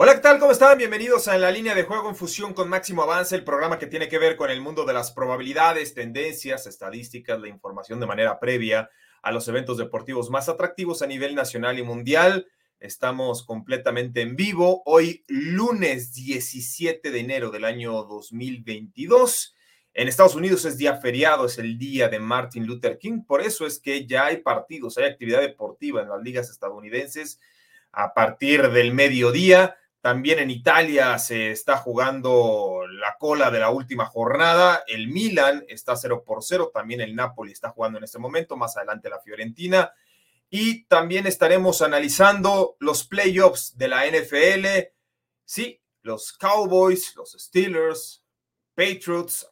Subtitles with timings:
[0.00, 0.38] Hola, ¿qué tal?
[0.38, 0.78] ¿Cómo están?
[0.78, 4.08] Bienvenidos a la línea de juego en fusión con Máximo Avance, el programa que tiene
[4.08, 8.88] que ver con el mundo de las probabilidades, tendencias, estadísticas, la información de manera previa
[9.22, 12.46] a los eventos deportivos más atractivos a nivel nacional y mundial.
[12.78, 19.56] Estamos completamente en vivo hoy, lunes 17 de enero del año 2022.
[19.94, 23.66] En Estados Unidos es día feriado, es el día de Martin Luther King, por eso
[23.66, 27.40] es que ya hay partidos, hay actividad deportiva en las ligas estadounidenses
[27.90, 29.74] a partir del mediodía.
[30.00, 34.84] También en Italia se está jugando la cola de la última jornada.
[34.86, 36.70] El Milan está 0 por 0.
[36.72, 38.56] También el Napoli está jugando en este momento.
[38.56, 39.92] Más adelante la Fiorentina.
[40.50, 44.66] Y también estaremos analizando los playoffs de la NFL.
[45.44, 48.24] Sí, los Cowboys, los Steelers,
[48.74, 49.50] Patriots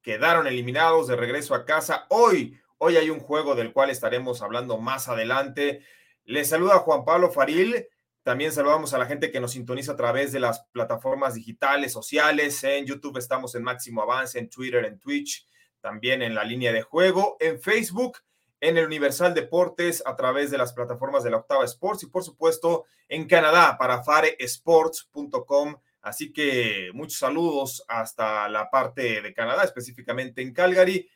[0.00, 2.06] quedaron eliminados de regreso a casa.
[2.08, 5.84] Hoy, hoy hay un juego del cual estaremos hablando más adelante.
[6.24, 7.86] Les saluda Juan Pablo Faril.
[8.22, 12.62] También saludamos a la gente que nos sintoniza a través de las plataformas digitales, sociales.
[12.62, 15.46] En YouTube estamos en Máximo Avance, en Twitter, en Twitch,
[15.80, 18.18] también en la línea de juego, en Facebook,
[18.60, 22.22] en el Universal Deportes a través de las plataformas de la Octava Sports y por
[22.22, 25.76] supuesto en Canadá para faresports.com.
[26.00, 31.10] Así que muchos saludos hasta la parte de Canadá, específicamente en Calgary.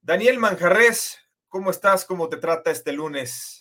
[0.00, 2.04] Daniel Manjarres, ¿cómo estás?
[2.04, 3.57] ¿Cómo te trata este lunes?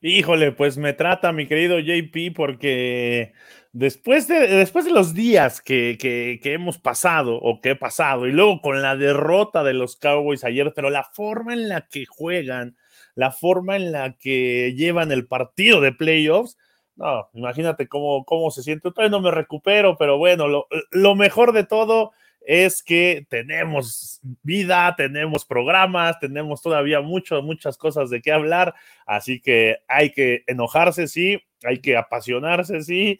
[0.00, 3.32] Híjole, pues me trata mi querido JP porque
[3.72, 8.32] después de, después de los días que, que, hemos pasado o que he pasado y
[8.32, 12.76] luego con la derrota de los Cowboys ayer, pero la forma en la que juegan,
[13.16, 16.56] la forma en la que llevan el partido de playoffs,
[16.94, 18.90] no, imagínate cómo, cómo se siente.
[18.90, 22.12] Todavía no me recupero, pero bueno, lo mejor de todo
[22.48, 29.38] es que tenemos vida, tenemos programas, tenemos todavía mucho, muchas cosas de qué hablar, así
[29.38, 33.18] que hay que enojarse, sí, hay que apasionarse, sí,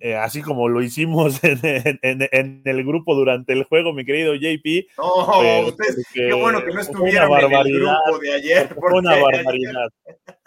[0.00, 1.60] eh, así como lo hicimos en,
[2.02, 4.88] en, en, el grupo durante el juego, mi querido JP.
[4.98, 8.74] No, eh, ustedes, qué bueno que no estuvieron en el grupo de ayer.
[8.74, 9.88] Fue una barbaridad.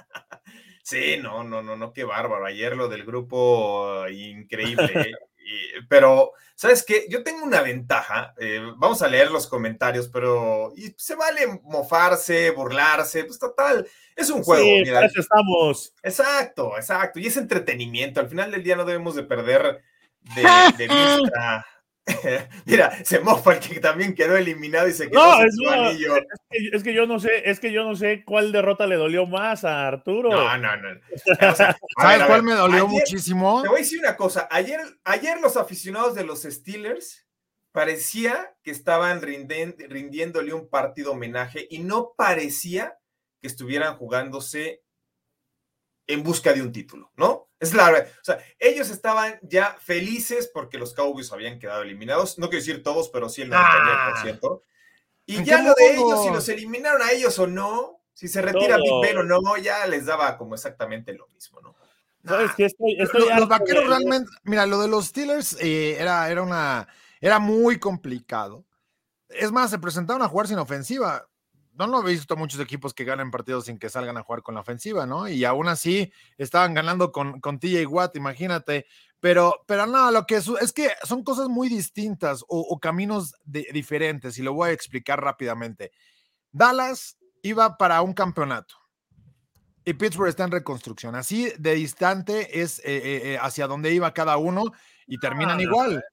[0.84, 2.46] Sí, no, no, no, no, qué bárbaro.
[2.46, 5.12] Ayer lo del grupo, increíble.
[5.88, 7.06] Pero, ¿sabes qué?
[7.10, 8.34] Yo tengo una ventaja.
[8.38, 13.88] Eh, vamos a leer los comentarios, pero y se vale mofarse, burlarse, pues total.
[14.16, 14.64] Es un juego.
[14.64, 15.06] Sí, mira.
[15.06, 15.94] estamos.
[16.04, 17.20] Exacto, exacto.
[17.20, 18.20] Y es entretenimiento.
[18.20, 19.82] Al final del día no debemos de perder
[20.36, 20.44] de,
[20.78, 21.66] de vista.
[22.66, 25.98] Mira, se mofa el que también quedó eliminado y se quedó no, es, no, es,
[25.98, 29.26] que, es, que, yo no sé, es que yo no sé cuál derrota le dolió
[29.26, 30.32] más a Arturo.
[30.32, 30.90] No, no, no.
[31.52, 33.62] O sea, ¿Sabes cuál me dolió ayer, muchísimo?
[33.62, 34.48] Te voy a decir una cosa.
[34.50, 37.28] Ayer, ayer los aficionados de los Steelers
[37.72, 42.98] parecía que estaban rinden, rindiéndole un partido homenaje y no parecía
[43.42, 44.82] que estuvieran jugándose
[46.08, 47.50] en busca de un título, ¿no?
[47.60, 48.10] Es la verdad.
[48.22, 52.40] O sea, ellos estaban ya felices porque los Cowboys habían quedado eliminados.
[52.40, 54.40] No quiero decir todos, pero sí el 99%.
[54.42, 54.68] Ah,
[55.26, 58.78] y ya lo de ellos, si los eliminaron a ellos o no, si se retira
[58.78, 61.76] Big Ben o no, ya les daba como exactamente lo mismo, ¿no?
[62.26, 62.66] ¿Sabes qué?
[62.66, 63.90] Estoy, estoy los, los, vaqueros de...
[63.90, 66.88] realmente, mira, lo de los Steelers eh, era, era una,
[67.22, 68.66] era muy complicado.
[69.30, 71.28] Es más, se presentaron a jugar sin ofensiva
[71.78, 74.56] no lo he visto muchos equipos que ganan partidos sin que salgan a jugar con
[74.56, 75.28] la ofensiva, ¿no?
[75.28, 78.88] Y aún así estaban ganando con, con TJ Watt, imagínate.
[79.20, 83.36] Pero, pero no, lo que es, es que son cosas muy distintas o, o caminos
[83.46, 85.92] de, diferentes y lo voy a explicar rápidamente.
[86.52, 88.76] Dallas iba para un campeonato
[89.88, 91.16] y Pittsburgh está en reconstrucción.
[91.16, 92.84] Así de distante es eh,
[93.34, 94.64] eh, hacia donde iba cada uno
[95.08, 96.04] y terminan ah, igual.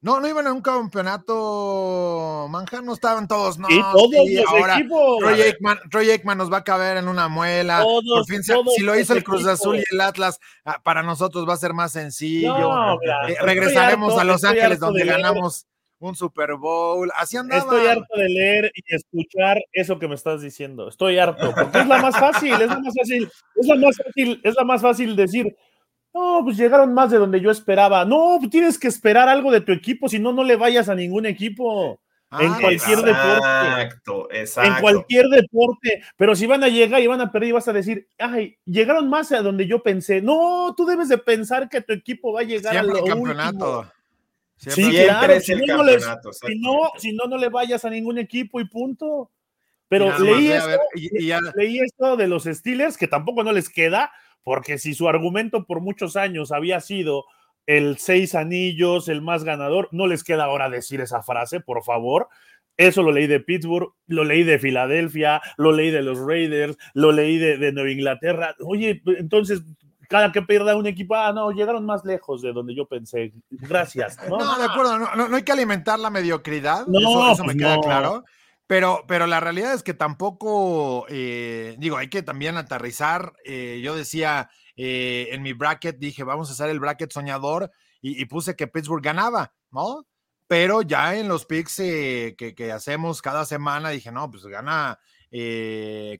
[0.00, 3.66] No, no iban a un campeonato, Manja, no estaban todos, no.
[3.66, 5.18] Sí, todos sí, los ahora equipos.
[5.18, 7.80] Troy Aikman, Troy Aikman, nos va a caber en una muela.
[7.82, 9.24] Todos, Por fin, todos si lo hizo el.
[9.24, 12.56] Cruz Azul y el Atlas, ah, para nosotros va a ser más sencillo.
[12.56, 12.94] No,
[13.28, 15.66] Eh, regresaremos harto, a Los Ángeles donde ganamos
[15.98, 17.10] un Super Bowl.
[17.16, 17.60] Así andaba.
[17.62, 20.88] Estoy harto de leer y escuchar eso que me estás diciendo.
[20.88, 24.40] Estoy harto, porque es la más fácil, es la más fácil, es la más fácil,
[24.44, 25.56] es la más fácil decir,
[26.18, 28.04] no, pues llegaron más de donde yo esperaba.
[28.04, 30.94] No, pues tienes que esperar algo de tu equipo, si no, no le vayas a
[30.94, 32.00] ningún equipo.
[32.32, 33.36] en Ah, cualquier deporte.
[33.36, 34.70] Exacto, exacto.
[34.74, 37.72] En cualquier deporte, pero si van a llegar y van a perder y vas a
[37.72, 40.20] decir, ay, llegaron más a donde yo pensé.
[40.20, 43.14] No, tú debes de pensar que tu equipo va a llegar Siempre a el lo
[43.16, 43.78] campeonato.
[43.80, 43.92] último.
[44.56, 45.40] sí, claro.
[45.40, 45.84] Si no, no
[46.32, 49.30] si, no, si no, no le vayas a ningún equipo y punto.
[49.88, 50.78] Pero leí, esto,
[51.56, 54.12] leí esto de los Steelers, que tampoco no les queda,
[54.42, 57.24] porque si su argumento por muchos años había sido
[57.66, 62.28] el seis anillos, el más ganador, no les queda ahora decir esa frase, por favor.
[62.78, 67.12] Eso lo leí de Pittsburgh, lo leí de Filadelfia, lo leí de los Raiders, lo
[67.12, 68.54] leí de, de Nueva Inglaterra.
[68.60, 69.62] Oye, entonces,
[70.08, 73.32] cada que pierda un equipo, ah, no, llegaron más lejos de donde yo pensé.
[73.50, 74.16] Gracias.
[74.28, 78.24] No, de acuerdo, no, hay que alimentar la mediocridad, no, eso, me pues queda claro.
[78.68, 83.32] Pero, pero la realidad es que tampoco, eh, digo, hay que también aterrizar.
[83.46, 87.70] Eh, yo decía eh, en mi bracket, dije, vamos a hacer el bracket soñador
[88.02, 90.06] y, puse que Pittsburgh ganaba, ¿no?
[90.46, 95.00] Pero ya en los picks que, que, hacemos cada semana, dije, no, pues gana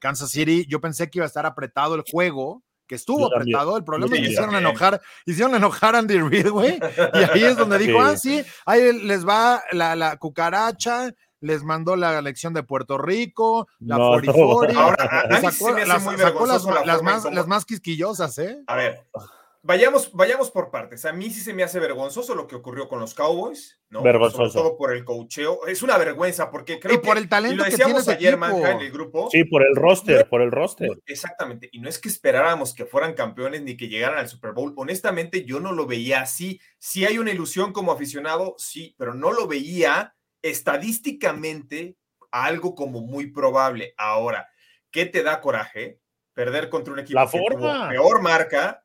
[0.00, 0.66] Kansas City.
[0.68, 3.76] Yo pensé que iba a estar apretado el juego, que estuvo apretado.
[3.76, 6.80] El problema es que hicieron enojar, hicieron enojar a Andy Reid, güey.
[7.14, 11.96] Y ahí es donde dijo, ah, sí, ahí les va la, la cucaracha, les mandó
[11.96, 18.62] la lección de Puerto Rico, la no, Ahora, sacó, las, más, las más quisquillosas, ¿eh?
[18.66, 19.06] A ver,
[19.62, 21.04] vayamos, vayamos por partes.
[21.04, 24.02] A mí sí se me hace vergonzoso lo que ocurrió con los Cowboys, ¿no?
[24.02, 24.50] Vergonzoso.
[24.50, 25.66] Sobre todo por el cocheo.
[25.66, 28.90] Es una vergüenza porque creo y por el talento que tiene ayer, Manca, en el
[28.90, 29.28] grupo.
[29.30, 30.90] Sí, por el roster, por el roster.
[31.06, 31.68] Exactamente.
[31.72, 34.72] Y no es que esperáramos que fueran campeones ni que llegaran al Super Bowl.
[34.76, 36.60] Honestamente, yo no lo veía así.
[36.78, 40.14] Sí hay una ilusión como aficionado, sí, pero no lo veía
[40.50, 41.96] estadísticamente
[42.30, 43.94] algo como muy probable.
[43.96, 44.48] Ahora,
[44.90, 46.00] ¿qué te da coraje?
[46.34, 48.84] Perder contra un equipo que tuvo peor marca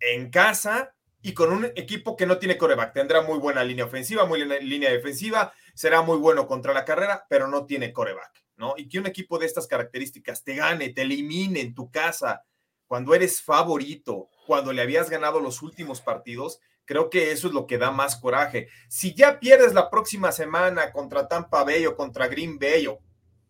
[0.00, 2.92] en casa y con un equipo que no tiene coreback.
[2.92, 7.26] Tendrá muy buena línea ofensiva, muy buena línea defensiva, será muy bueno contra la carrera,
[7.28, 8.74] pero no tiene coreback, ¿no?
[8.76, 12.44] Y que un equipo de estas características te gane, te elimine en tu casa,
[12.86, 16.60] cuando eres favorito, cuando le habías ganado los últimos partidos,
[16.90, 18.66] Creo que eso es lo que da más coraje.
[18.88, 22.88] Si ya pierdes la próxima semana contra Tampa Bay o contra Green Bay,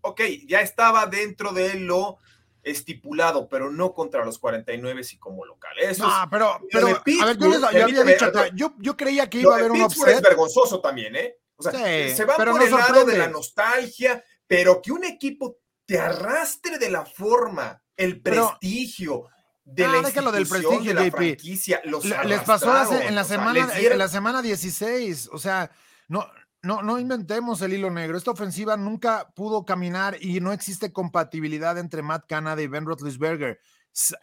[0.02, 2.18] ok, ya estaba dentro de lo
[2.62, 5.72] estipulado, pero no contra los 49 y como local.
[5.78, 9.54] Eso no, pero, pero a ver, yo, les, había dicho, yo, yo, creía que iba
[9.54, 11.38] a haber un es vergonzoso también, ¿eh?
[11.56, 11.72] O sea,
[12.14, 15.56] se va por el lado de la nostalgia, pero que un equipo
[15.86, 19.30] te arrastre de la forma, el prestigio,
[19.72, 21.80] de ah, la del prestigio, de la franquicia,
[22.24, 25.70] les pasó en la semana en la semana 16, o sea,
[26.08, 26.26] no
[26.62, 28.18] no no inventemos el hilo negro.
[28.18, 33.60] Esta ofensiva nunca pudo caminar y no existe compatibilidad entre Matt Canada y Ben Roethlisberger.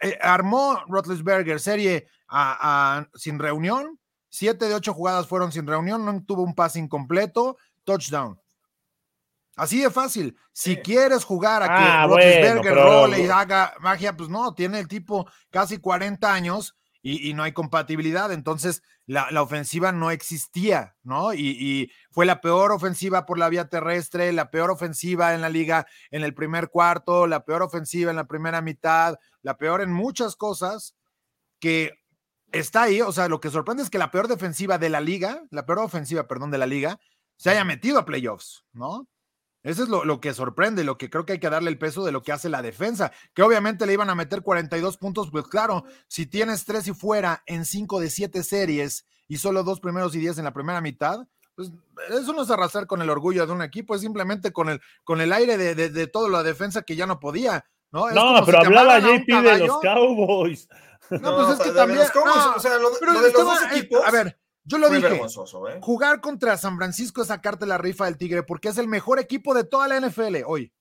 [0.00, 2.08] Eh, armó Roethlisberger serie
[3.14, 3.98] sin reunión,
[4.28, 8.38] siete de ocho jugadas fueron sin reunión, no tuvo un pase incompleto, touchdown.
[9.58, 10.36] Así de fácil.
[10.52, 12.06] Si quieres jugar a que ah,
[12.74, 17.52] role y haga magia, pues no, tiene el tipo casi 40 años y, no hay
[17.52, 18.30] compatibilidad.
[18.32, 21.34] Entonces, la, ofensiva no existía, ¿no?
[21.34, 25.86] Y, fue la peor ofensiva por la vía terrestre, la peor ofensiva en la liga
[26.10, 30.36] en el primer cuarto, la peor ofensiva en la primera mitad, la peor en muchas
[30.36, 30.94] cosas
[31.58, 31.94] que
[32.52, 33.00] está ahí.
[33.00, 35.80] O sea, lo que sorprende es que la peor defensiva de la liga, la peor
[35.80, 37.00] ofensiva, perdón, de la liga,
[37.36, 39.08] se haya metido a playoffs, ¿no?
[39.68, 42.10] Eso es lo, que sorprende, lo que creo que hay que darle el peso de
[42.10, 45.84] lo que hace la defensa, que obviamente le iban a meter 42 puntos, pues claro,
[46.06, 50.20] si tienes tres y fuera en cinco de siete series y solo dos primeros y
[50.20, 51.70] diez en la primera mitad, pues
[52.08, 55.20] eso no es arrasar con el orgullo de un equipo, es simplemente con el, con
[55.20, 57.66] el aire de, de, toda la defensa que ya no podía.
[57.92, 60.66] No, no pero hablaba JP de los Cowboys.
[61.10, 62.00] No, pues es que también.
[62.00, 64.00] o sea, lo, de los dos equipos.
[64.06, 65.16] A ver, yo lo dije.
[65.16, 65.78] ¿eh?
[65.80, 69.54] Jugar contra San Francisco es sacarte la rifa del Tigre porque es el mejor equipo
[69.54, 70.72] de toda la NFL hoy.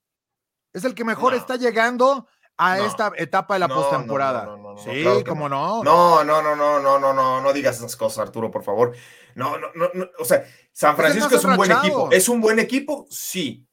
[0.74, 2.27] Es el que mejor está llegando
[2.58, 4.58] a esta etapa de la postemporada.
[4.84, 5.84] sí, como no.
[5.84, 8.94] No, no, no, no, no, no, no, no digas esas cosas, Arturo, por favor.
[9.36, 12.10] No, no, no, o sea, San Francisco es un buen equipo.
[12.12, 13.08] ¿Es un buen equipo?
[13.10, 13.67] Sí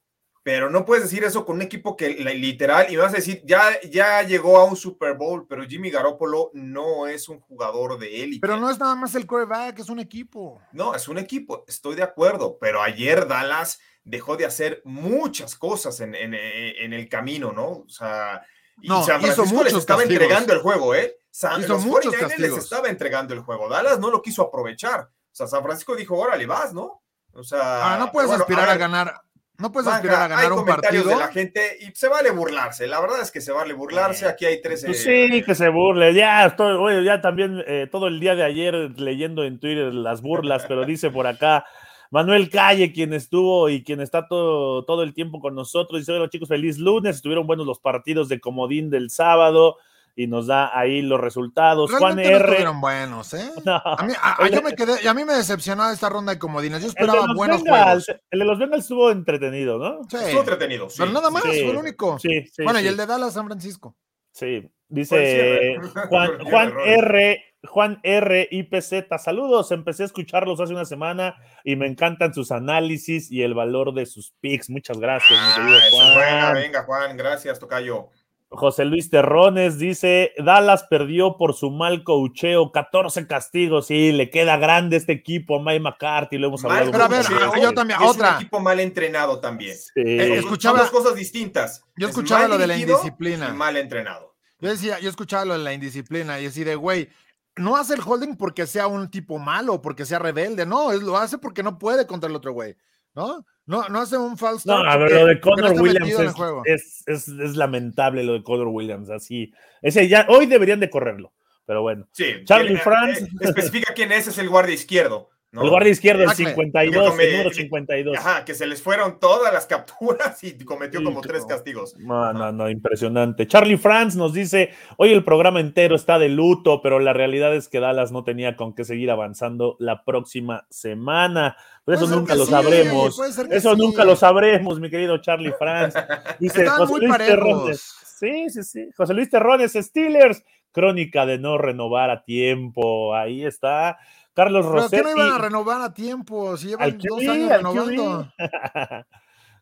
[0.44, 3.80] pero no puedes decir eso con un equipo que literal, y vas a decir, ya,
[3.90, 8.40] ya llegó a un Super Bowl, pero Jimmy Garoppolo no es un jugador de élite.
[8.42, 10.60] Pero no es nada más el quarterback, es un equipo.
[10.72, 15.98] No, es un equipo, estoy de acuerdo, pero ayer Dallas dejó de hacer muchas cosas
[16.00, 17.68] en, el camino, ¿no?
[17.68, 18.44] O sea,
[18.82, 21.16] y San Francisco les estaba entregando el juego, ¿eh?
[21.30, 23.70] San, hizo muchos les estaba entregando el juego.
[23.70, 25.00] Dallas no lo quiso aprovechar.
[25.00, 27.02] O sea, San Francisco dijo, órale, vas, ¿no?
[27.32, 29.24] O sea, ah, no puedes aspirar a ganar
[29.56, 31.04] no puedes aspirar a ganar un partido.
[31.04, 32.88] de la gente y se vale burlarse.
[32.88, 34.26] La verdad es que se vale burlarse.
[34.26, 34.82] Aquí hay tres.
[34.84, 36.12] Pues sí, que se burle.
[36.12, 40.64] Ya estoy, ya también eh, todo el día de ayer leyendo en Twitter las burlas,
[40.66, 41.64] pero dice por acá
[42.10, 46.00] Manuel Calle, quien estuvo y quien está todo, todo el tiempo con nosotros.
[46.00, 47.16] Dice: Hola chicos, feliz lunes.
[47.16, 49.76] Estuvieron buenos los partidos de Comodín del sábado.
[50.16, 51.90] Y nos da ahí los resultados.
[51.92, 52.36] Juan no R.
[52.36, 53.50] estuvieron buenos, ¿eh?
[53.64, 53.76] No.
[53.84, 56.38] A mí, a- a- yo me quedé, y a mí me decepcionó esta ronda de
[56.38, 56.80] comodines.
[56.82, 58.22] Yo esperaba buenos Bengals, juegos.
[58.30, 60.00] el de los Bengals estuvo entretenido, ¿no?
[60.08, 60.16] Sí.
[60.16, 60.88] Estuvo entretenido.
[60.90, 60.96] sí.
[61.00, 61.48] Pero nada más, Sí.
[61.62, 62.18] fue el único.
[62.18, 62.62] Sí, sí.
[62.62, 62.84] bueno, sí.
[62.84, 63.96] y el de Dallas San Francisco.
[64.32, 65.80] Sí, dice cierre.
[66.08, 66.72] Juan, Juan.
[66.84, 67.44] R.
[67.66, 68.46] Juan R.
[68.50, 69.72] IPZ, saludos.
[69.72, 74.04] Empecé a escucharlos hace una semana y me encantan sus análisis y el valor de
[74.04, 74.68] sus picks.
[74.68, 76.54] Muchas gracias, mi Ah, querido es buena, Juan.
[76.54, 78.10] venga, Juan, gracias, Tocayo.
[78.56, 83.86] José Luis Terrones dice: Dallas perdió por su mal cocheo, 14 castigos.
[83.86, 86.92] Sí, le queda grande este equipo a Mike McCarthy, lo hemos Mal hablado.
[86.92, 88.30] Pero a ver, ah, yo también, es otra.
[88.30, 89.76] un equipo mal entrenado también.
[89.76, 89.92] Sí.
[89.96, 91.84] Eh, Son- escuchaba- dos cosas distintas.
[91.96, 93.48] yo Es escuchaba lo de la indisciplina.
[93.48, 94.34] y mal entrenado.
[94.60, 97.08] Yo decía, yo escuchaba lo de la indisciplina y así de, güey,
[97.56, 101.16] no hace el holding porque sea un tipo malo, porque sea rebelde, no, es, lo
[101.16, 102.74] hace porque no puede contra el otro güey,
[103.14, 103.44] ¿no?
[103.66, 106.26] No, no hace un false No, a ver, lo de Connor Williams el
[106.66, 109.52] es, es, es- es lamentable lo de Connor Williams, así.
[109.80, 111.32] Ese ya, hoy deberían de correrlo,
[111.64, 112.06] pero bueno.
[112.12, 112.44] Sí.
[112.44, 113.22] Charlie tiene- Franz.
[113.22, 115.30] eh, especifica quién es, es el guardia izquierdo.
[115.54, 115.62] ¿No?
[115.62, 116.46] El guardia izquierdo, el Tackle.
[116.46, 118.16] 52, Come- el número 52.
[118.18, 121.96] Ajá, que se les fueron todas las capturas y cometió Sí, como tres castigos.
[121.98, 123.46] No, no, no, impresionante.
[123.46, 127.68] Charlie Franz nos dice, hoy el programa entero está de luto, pero la realidad es
[127.68, 131.56] que Dallas no tenía con qué seguir avanzando la próxima semana.
[131.84, 133.20] Pues eso nunca lo sí, sabremos.
[133.50, 133.80] Eso sí.
[133.80, 135.94] nunca lo sabremos, mi querido Charlie Franz.
[136.40, 137.16] Dice José muy Luis.
[137.18, 137.94] Terrones.
[138.18, 138.88] Sí, sí, sí.
[138.96, 140.42] José Luis Terrones, Steelers,
[140.72, 143.14] crónica de no renovar a tiempo.
[143.14, 143.98] Ahí está.
[144.34, 145.02] Carlos Pero que Rossetti.
[145.04, 148.32] no iban a renovar a tiempo, si llevan dos años renovando.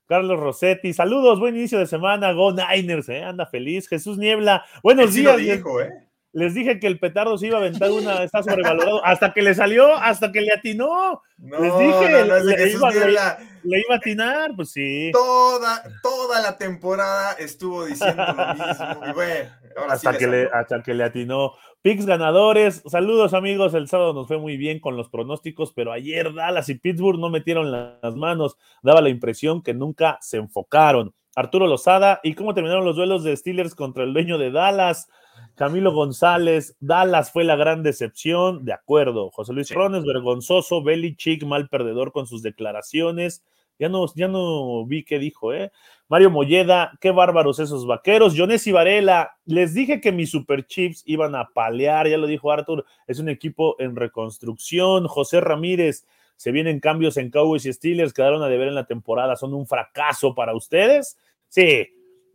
[0.06, 3.88] Carlos Rossetti, saludos, buen inicio de semana, Go Niners, eh, anda feliz.
[3.88, 5.36] Jesús Niebla, buenos sí días.
[5.38, 5.90] les- dijo, ¿eh?
[6.34, 9.54] Les dije que el petardo se iba a aventar una, está sobrevalorado, hasta que le
[9.54, 12.90] salió, hasta que le atinó, No, Les dije, no, no, es de le Jesús iba-
[12.90, 13.38] le- Niebla.
[13.64, 15.11] Le iba a atinar, pues sí.
[15.12, 19.07] Toda, toda la temporada estuvo diciendo lo mismo.
[19.07, 21.52] Y bueno, ahora Hasta que, le, hasta que le atinó.
[21.83, 26.33] Picks ganadores, saludos amigos, el sábado nos fue muy bien con los pronósticos, pero ayer
[26.33, 31.12] Dallas y Pittsburgh no metieron las manos, daba la impresión que nunca se enfocaron.
[31.35, 35.09] Arturo Lozada, ¿y cómo terminaron los duelos de Steelers contra el dueño de Dallas?
[35.54, 39.30] Camilo González, Dallas fue la gran decepción, de acuerdo.
[39.30, 39.75] José Luis Sí.
[39.75, 43.44] Rones, vergonzoso, Belichick, mal perdedor con sus declaraciones.
[43.78, 45.73] Ya no, ya no vi qué dijo, ¿eh?
[46.09, 48.35] Mario Molleda, qué bárbaros esos vaqueros.
[48.37, 52.85] Jones Varela, les dije que mis Super Chiefs iban a palear, ya lo dijo Arthur,
[53.06, 55.09] es un equipo en reconstrucción.
[55.09, 56.06] José Ramírez,
[56.37, 59.66] se vienen cambios en Cowboys y Steelers, quedaron a deber en la temporada, son un
[59.66, 61.16] fracaso para ustedes.
[61.49, 61.88] Sí,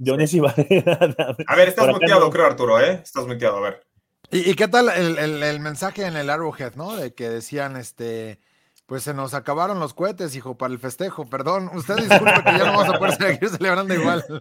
[0.04, 1.36] Jones Varela.
[1.48, 2.30] A ver, estás muteado, no.
[2.30, 3.02] creo, Arturo, ¿eh?
[3.04, 3.88] Estás muteado, a ver.
[4.32, 6.96] ¿Y, y qué tal el, el- el mensaje en el Arrowhead, no?
[6.96, 8.40] De que decían, este,
[8.86, 11.26] pues se nos acabaron los cohetes, hijo, para el festejo.
[11.30, 14.24] Perdón, usted disculpe que ya no vamos a poder seguir celebrando igual.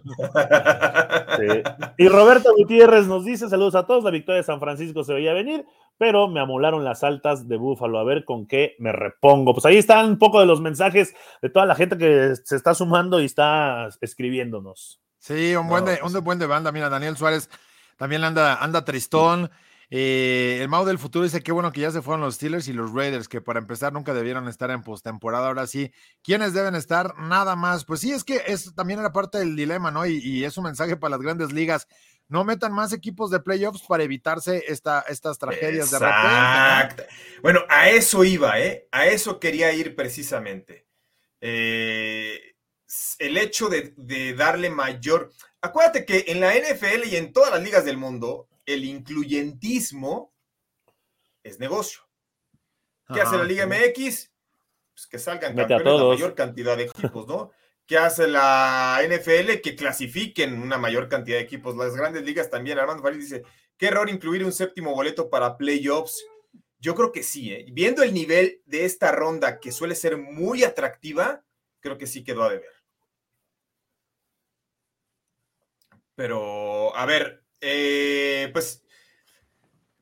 [1.37, 1.61] Sí.
[1.97, 4.03] Y Roberto Gutiérrez nos dice: Saludos a todos.
[4.03, 5.65] La victoria de San Francisco se veía venir,
[5.97, 7.99] pero me amolaron las altas de Búfalo.
[7.99, 9.53] A ver con qué me repongo.
[9.53, 12.73] Pues ahí están un poco de los mensajes de toda la gente que se está
[12.73, 14.99] sumando y está escribiéndonos.
[15.27, 16.71] Sí, un buen, de, pues un buen de banda.
[16.71, 17.49] Mira, Daniel Suárez
[17.97, 19.51] también anda, anda tristón.
[19.89, 22.73] Eh, el Mau del futuro dice qué bueno que ya se fueron los Steelers y
[22.73, 25.47] los Raiders, que para empezar nunca debieron estar en postemporada.
[25.47, 25.91] Ahora sí,
[26.23, 27.17] ¿quiénes deben estar?
[27.17, 27.83] Nada más.
[27.83, 30.05] Pues sí, es que es también era parte del dilema, ¿no?
[30.05, 31.87] Y, y es un mensaje para las grandes ligas.
[32.29, 37.07] No metan más equipos de playoffs para evitarse esta, estas tragedias de repente.
[37.41, 38.89] Bueno, a eso iba, ¿eh?
[38.91, 40.85] A eso quería ir precisamente.
[41.39, 42.56] Eh,
[43.19, 45.31] el hecho de, de darle mayor.
[45.61, 50.33] Acuérdate que en la NFL y en todas las ligas del mundo, el incluyentismo
[51.43, 52.01] es negocio.
[53.13, 53.65] ¿Qué hace la Liga.
[53.65, 54.31] MX?
[54.93, 57.51] Pues que salgan campeones la mayor cantidad de equipos, ¿no?
[57.85, 59.61] ¿Qué hace la NFL?
[59.63, 61.77] Que clasifiquen una mayor cantidad de equipos.
[61.77, 62.79] Las grandes ligas también.
[62.79, 63.43] Armando Farid dice,
[63.77, 66.25] qué error incluir un séptimo boleto para playoffs.
[66.79, 67.65] Yo creo que sí, ¿eh?
[67.71, 71.43] Viendo el nivel de esta ronda, que suele ser muy atractiva,
[71.79, 72.76] creo que sí quedó a deber.
[76.17, 78.81] Pero, a ver, eh, pues,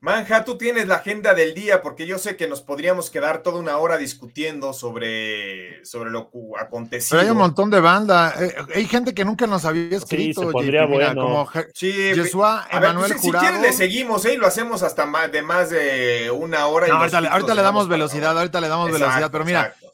[0.00, 3.60] Manja, tú tienes la agenda del día, porque yo sé que nos podríamos quedar toda
[3.60, 7.18] una hora discutiendo sobre, sobre lo acontecido.
[7.18, 8.32] Pero hay un montón de banda.
[8.40, 10.40] Eh, hay gente que nunca nos había escrito.
[10.40, 11.22] se pondría JP, mira, bueno.
[11.22, 14.34] como Sí, Yeshua a ver, Emanuel si, si quieres le seguimos, ¿eh?
[14.34, 16.86] Y lo hacemos hasta más de más de una hora.
[16.86, 19.85] y No, ahorita, ahorita le damos velocidad, ahorita le damos Exacto, velocidad, pero mira, exacto.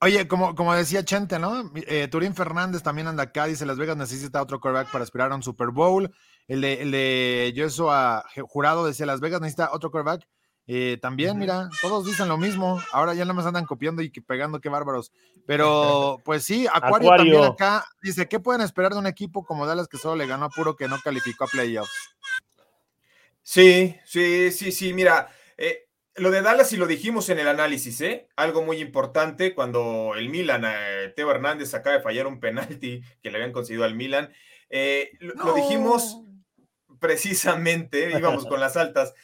[0.00, 1.70] Oye, como, como decía Chente, ¿no?
[1.74, 5.34] Eh, Turín Fernández también anda acá, dice Las Vegas necesita otro quarterback para aspirar a
[5.34, 6.12] un Super Bowl.
[6.46, 10.26] El de, el de Joshua Jurado decía Las Vegas necesita otro quarterback.
[10.70, 12.78] Eh, también, mira, todos dicen lo mismo.
[12.92, 15.12] Ahora ya nada más andan copiando y pegando, qué bárbaros.
[15.46, 17.32] Pero, pues sí, Acuario, Acuario.
[17.32, 20.44] también acá dice: ¿Qué pueden esperar de un equipo como Dallas que solo le ganó
[20.44, 21.90] a puro que no calificó a playoffs?
[23.42, 25.87] Sí, sí, sí, sí, mira, eh,
[26.18, 28.28] lo de Dallas y lo dijimos en el análisis, ¿eh?
[28.36, 33.30] Algo muy importante cuando el Milan, eh, Teo Hernández acaba de fallar un penalti que
[33.30, 34.32] le habían concedido al Milan.
[34.70, 36.22] Eh, lo, dijimos
[37.00, 39.14] precisamente, íbamos con las altas.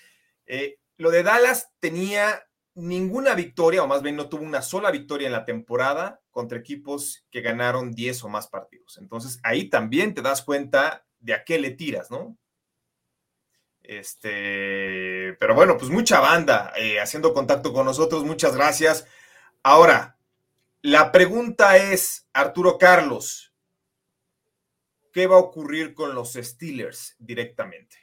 [0.97, 5.33] lo de Dallas tenía ninguna victoria, o más bien no tuvo una sola victoria en
[5.33, 8.99] la temporada contra equipos que ganaron 10 o más partidos.
[8.99, 12.37] Entonces ahí también te das cuenta de a qué le tiras, ¿no?
[13.85, 19.07] Este, pero bueno, pues mucha banda eh, haciendo contacto con nosotros, muchas gracias.
[19.63, 20.17] Ahora,
[20.81, 23.53] la pregunta es, Arturo Carlos,
[25.13, 27.97] ¿qué va a ocurrir con los Steelers directamente?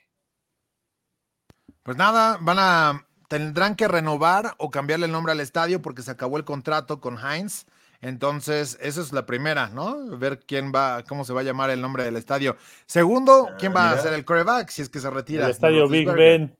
[1.82, 6.12] Pues nada, van a, tendrán que renovar o cambiarle el nombre al estadio porque se
[6.12, 7.66] acabó el contrato con Heinz.
[8.01, 10.17] Entonces, esa es la primera, ¿no?
[10.17, 12.58] Ver quién va, cómo se va a llamar el nombre del estadio.
[12.88, 15.46] Segundo, ah, quién va a ser el coreback si es que se retira.
[15.46, 16.58] El estadio Big Ben.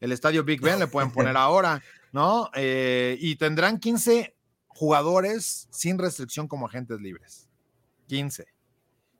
[0.00, 2.50] El estadio Big Ben le pueden poner ahora, ¿no?
[2.54, 4.36] Eh, y tendrán 15
[4.66, 7.48] jugadores sin restricción como agentes libres.
[8.08, 8.46] 15.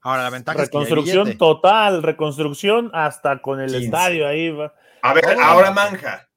[0.03, 4.51] Ahora, la ventaja reconstrucción es que total, reconstrucción hasta con el estadio ahí.
[4.51, 4.75] Va.
[5.01, 6.29] A ver, ahora manja.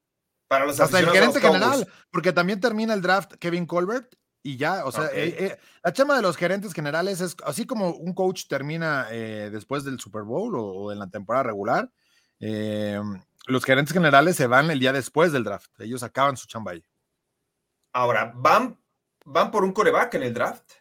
[0.46, 4.84] Para los hasta el gerente general, porque también termina el draft Kevin Colbert y ya,
[4.84, 8.46] o sea, eh, eh, la chama de los gerentes generales es así como un coach
[8.46, 11.90] termina eh, después del Super Bowl o, en la temporada regular,
[12.38, 15.70] los gerentes generales se van el día después del draft.
[15.80, 16.84] Ellos acaban su chamba ahí.
[17.92, 18.78] Ahora, ¿van,
[19.24, 20.72] van por un coreback en el draft?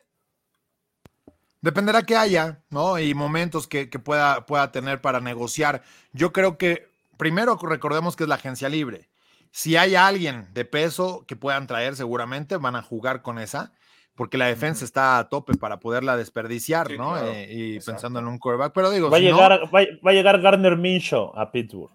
[1.62, 3.00] Dependerá que haya, ¿no?
[3.00, 5.82] Y momentos que, que pueda, pueda tener para negociar.
[6.14, 6.88] Yo creo que
[7.18, 9.10] primero recordemos que es la agencia libre.
[9.58, 13.74] Si hay alguien de peso que puedan traer, seguramente van a jugar con esa,
[14.14, 17.18] porque la defensa está a tope para poderla desperdiciar, ¿no?
[17.18, 18.72] Eh, y pensando en un quarterback.
[18.76, 21.90] Pero digo, va, a llegar, va, a llegar Gardner Minshew a Pittsburgh.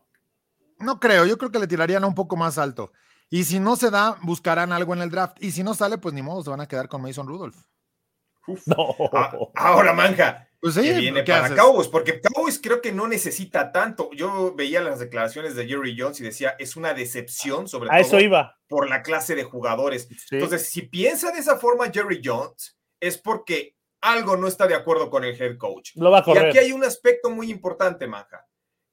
[0.80, 2.90] No creo, yo creo que le tirarían un poco más alto.
[3.30, 5.36] Y si no se da, buscarán algo en el draft.
[5.40, 7.56] Y si no sale, pues ni modo, se van a quedar con Mason Rudolph.
[8.66, 8.96] No.
[9.12, 14.10] Ah, ahora, manja, pues sí, viene para Cowboys, porque Cowboys creo que no necesita tanto.
[14.12, 18.20] Yo veía las declaraciones de Jerry Jones y decía, es una decepción, sobre todo eso
[18.20, 18.56] iba.
[18.68, 20.06] por la clase de jugadores.
[20.30, 25.10] Entonces, si piensa de esa forma Jerry Jones, es porque algo no está de acuerdo
[25.10, 25.96] con el head coach.
[25.96, 26.44] Lo va a correr.
[26.44, 28.46] Y aquí hay un aspecto muy importante, Manja.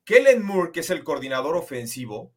[0.05, 2.33] Kellen Moore, que es el coordinador ofensivo,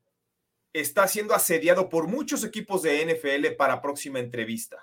[0.75, 4.77] está siendo asediado por muchos equipos de NFL para próxima entrevista.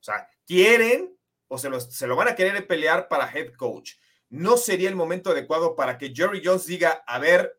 [0.00, 1.13] O sea, quieren
[1.48, 3.92] o se, lo van a querer pelear para head coach.
[4.28, 7.58] No sería el momento adecuado para que Jerry Jones diga, a ver,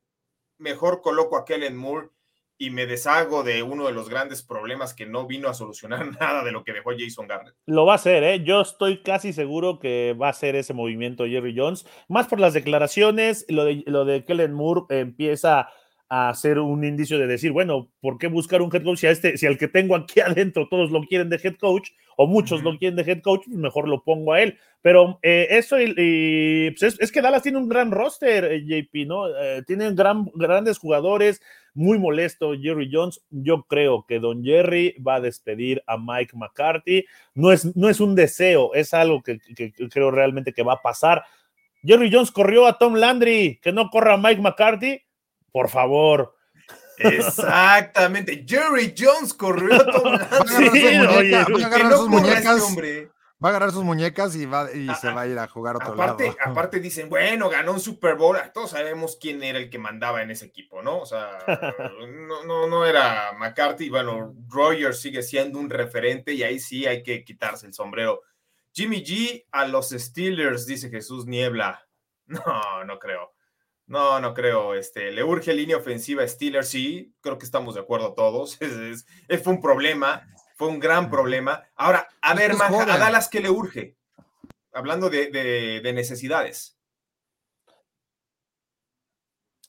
[0.57, 2.09] mejor coloco a Kellen Moore
[2.57, 6.43] y me deshago de uno de los grandes problemas que no vino a solucionar nada
[6.43, 7.55] de lo que dejó Jason Garrett.
[7.65, 8.43] Lo va a hacer, ¿eh?
[8.43, 12.53] Yo estoy casi seguro que va a hacer ese movimiento Jerry Jones, más por las
[12.53, 15.69] declaraciones, lo de, lo de Kellen Moore empieza
[16.07, 19.11] a hacer un indicio de decir, bueno, ¿por qué buscar un head coach si, a
[19.11, 22.63] este, si al que tengo aquí adentro todos lo quieren de head coach o muchos
[22.63, 24.57] lo quieren de head coach, pues mejor lo pongo a él.
[24.81, 29.27] Pero eh, eso y, pues es, que Dallas tiene un gran roster, eh, JP, ¿no?
[29.27, 31.41] Eh, tienen gran, grandes jugadores,
[31.73, 33.21] muy molesto Jerry Jones.
[33.31, 37.05] Yo creo que Don Jerry va a despedir a Mike McCarthy.
[37.33, 40.81] No es, no es un deseo, es algo que, que creo realmente que va a
[40.81, 41.23] pasar.
[41.83, 45.04] Jerry Jones corrió a Tom Landry, que no corra a Mike McCarthy
[45.55, 46.35] por favor.
[46.97, 48.43] Exactamente.
[48.45, 52.75] Jerry Jones corrió a Tom va a agarrar sus muñecas.
[53.41, 55.93] Va a agarrar sus muñecas y, va, y se va a ir a jugar otro
[55.93, 56.37] aparte, lado.
[56.43, 58.35] Aparte dicen, bueno, ganó un Super Bowl.
[58.53, 60.99] Todos sabemos quién era el que mandaba en ese equipo, ¿no?
[60.99, 61.37] O sea,
[62.27, 63.89] no, no, no era McCarthy.
[63.89, 68.23] Bueno, Rogers sigue siendo un referente y ahí sí hay que quitarse el sombrero.
[68.73, 71.81] Jimmy G a los Steelers, dice Jesús Niebla.
[72.27, 73.34] No, no creo.
[73.87, 74.73] No, no creo.
[74.73, 78.57] Este, le urge línea ofensiva a Steelers, sí, creo que estamos de acuerdo todos.
[79.27, 81.63] Es, fue un problema, fue un gran problema.
[81.75, 83.95] Ahora, a ver, a Dallas, ¿qué le urge?
[84.73, 86.77] Hablando de, necesidades.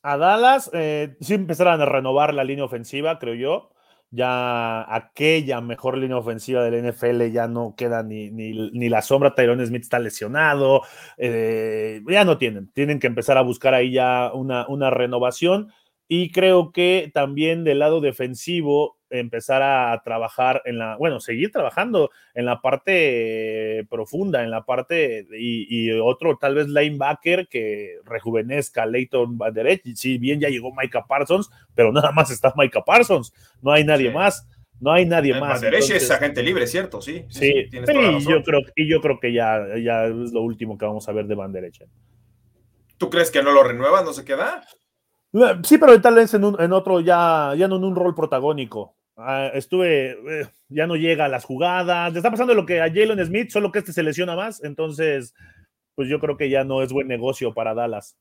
[0.02, 3.75] A Dallas, eh, sí empezaron a renovar la línea ofensiva, creo yo
[4.16, 9.34] ya aquella mejor línea ofensiva del NFL ya no queda ni, ni, la sombra.
[9.34, 10.82] Tyrone Smith está lesionado,
[11.18, 15.72] eh, ya no tienen, tienen que empezar a buscar ahí ya una, una renovación.
[16.08, 22.10] Y creo que también del lado defensivo empezar a trabajar en la, bueno, seguir trabajando
[22.34, 28.86] en la parte profunda, en la parte y, otro tal vez linebacker que rejuvenezca a
[28.86, 29.82] Leighton Banderech.
[29.94, 34.10] Si bien ya llegó Micah Parsons, pero nada más está Micah Parsons, no hay nadie
[34.10, 34.46] más.
[34.78, 35.62] No hay nadie más.
[35.62, 37.00] Banderech es agente libre, ¿cierto?
[37.00, 37.24] Sí.
[37.30, 41.08] Sí, y, yo creo, y yo creo que ya, ya es lo último que vamos
[41.08, 41.86] a ver de Banderech.
[42.98, 44.62] ¿Tú crees que no lo renueva, no se queda?
[45.64, 48.96] Sí, pero tal vez en, en otro, ya, ya no en un rol protagónico.
[49.16, 52.12] Ah, estuve, eh, ya no llega a las jugadas.
[52.12, 54.62] Le está pasando lo que a Jalen Smith, solo que este se lesiona más.
[54.62, 55.34] Entonces,
[55.94, 58.16] pues yo creo que ya no es buen negocio para Dallas.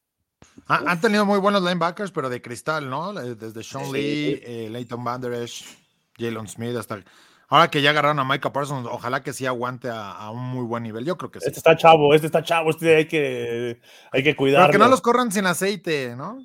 [0.67, 3.13] han tenido muy buenos linebackers, pero de cristal, ¿no?
[3.13, 7.03] Desde Sean Lee, eh, Leighton Van Jalen Smith, hasta.
[7.47, 10.81] Ahora que ya agarraron a Micah Parsons, ojalá que sí aguante a, un muy buen
[10.81, 11.05] nivel.
[11.05, 11.47] Yo creo que sí.
[11.47, 13.79] Este está chavo, este está chavo, este hay que,
[14.11, 14.67] hay que cuidarlo.
[14.67, 16.39] Pero que no los corran sin aceite, ¿no?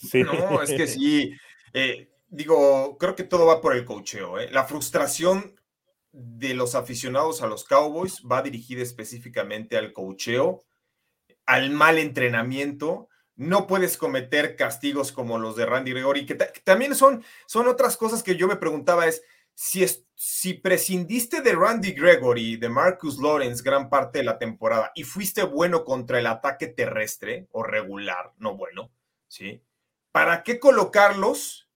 [0.00, 0.22] Sí.
[0.22, 1.36] No, es que sí.
[1.72, 4.38] Eh, digo, creo que todo va por el cocheo.
[4.38, 4.48] ¿eh?
[4.50, 5.60] La frustración
[6.12, 10.64] de los aficionados a los Cowboys va dirigida específicamente al cocheo,
[11.46, 13.08] al mal entrenamiento.
[13.36, 18.22] No puedes cometer castigos como los de Randy Gregory, que, también son, son otras cosas
[18.22, 19.22] que yo me preguntaba es,
[19.54, 24.92] si, es, si prescindiste de Randy Gregory, de Marcus Lawrence gran parte de la temporada
[24.94, 28.90] y fuiste bueno contra el ataque terrestre o regular, no bueno,
[29.28, 29.62] ¿sí?
[30.12, 31.70] ¿Para qué colocarlos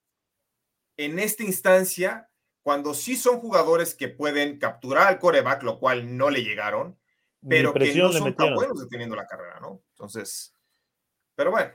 [0.97, 2.31] en esta instancia,
[2.63, 6.99] cuando sí son jugadores que pueden capturar al coreback, lo cual no le llegaron,
[7.47, 9.83] pero que no son tan buenos deteniendo la carrera, ¿no?
[9.91, 10.55] Entonces,
[11.35, 11.73] pero bueno,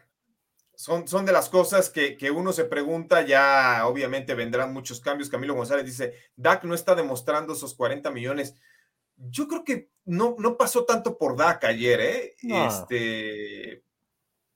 [0.75, 5.29] son, son de las cosas que, uno se pregunta, ya obviamente vendrán muchos cambios.
[5.29, 8.55] Camilo González dice, Dak no está demostrando esos 40 millones.
[9.17, 12.35] Yo creo que no, no pasó tanto por Dak ayer, ¿eh?
[12.41, 13.83] Este,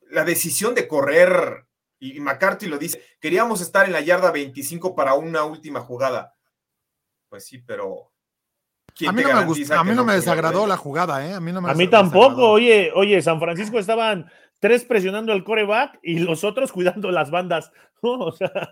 [0.09, 1.67] la decisión de correr
[2.11, 6.35] y McCarthy lo dice, queríamos estar en la yarda 25 para una última jugada.
[7.29, 8.11] Pues sí, pero...
[9.07, 11.33] A mí no me, gustó, a mí no me desagradó la jugada, ¿eh?
[11.33, 15.43] A mí, no me a mí tampoco, oye, oye, San Francisco estaban tres presionando el
[15.43, 17.71] coreback y los otros cuidando las bandas.
[18.01, 18.69] o sea...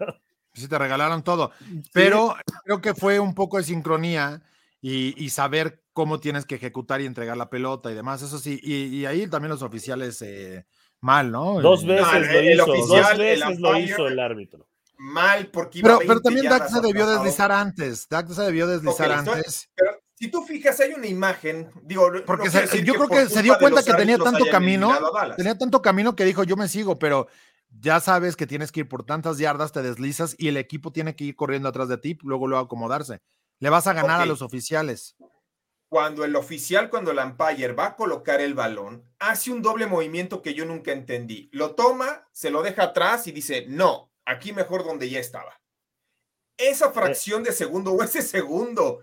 [0.54, 1.52] Sí, te regalaron todo.
[1.94, 4.42] Pero creo que fue un poco de sincronía
[4.82, 8.22] y, saber cómo tienes que ejecutar y entregar la pelota y demás.
[8.22, 10.66] Eso sí, y, ahí también los oficiales eh,
[11.02, 11.60] mal, ¿no?
[11.62, 14.68] Dos veces lo hizo, dos veces lo hizo el árbitro.
[14.98, 18.08] Mal, porque pero, pero también Dak se debió deslizar antes.
[18.08, 19.68] Dak se debió deslizar antes.
[19.74, 22.50] Pero si tú fijas, hay una imagen, digo, porque
[22.84, 24.96] yo creo que se dio cuenta que tenía tanto camino,
[25.36, 27.28] tenía tanto camino que dijo, yo me sigo, pero
[27.80, 31.16] ya sabes que tienes que ir por tantas yardas, te deslizas y el equipo tiene
[31.16, 33.22] que ir corriendo atrás de ti, luego luego acomodarse.
[33.60, 35.16] Le vas a ganar a los oficiales
[35.92, 40.42] cuando el oficial, cuando el umpire va a colocar el balón, hace un doble movimiento
[40.42, 41.50] que yo nunca entendí.
[41.52, 45.62] Lo toma, se lo deja atrás y dice, no, aquí mejor donde ya estaba.
[46.56, 46.92] Esa eh.
[46.94, 49.02] fracción de segundo o ese segundo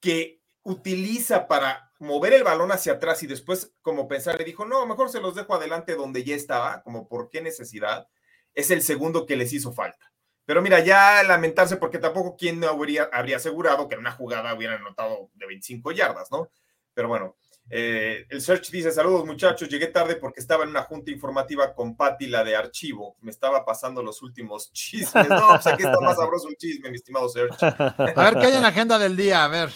[0.00, 4.84] que utiliza para mover el balón hacia atrás y después como pensar, le dijo, no,
[4.84, 8.08] mejor se los dejo adelante donde ya estaba, como por qué necesidad,
[8.52, 10.12] es el segundo que les hizo falta.
[10.46, 14.80] Pero mira, ya lamentarse porque tampoco quien habría, habría asegurado que en una jugada hubieran
[14.80, 16.48] anotado de 25 yardas, ¿no?
[16.94, 17.36] Pero bueno,
[17.68, 21.96] eh, el Search dice, saludos muchachos, llegué tarde porque estaba en una junta informativa con
[21.96, 23.16] Patti, la de archivo.
[23.20, 25.28] Me estaba pasando los últimos chismes.
[25.28, 27.60] No, pues aquí está más sabroso un chisme, mi estimado Search.
[27.62, 29.44] A ver, ¿qué hay en la agenda del día?
[29.44, 29.70] A ver.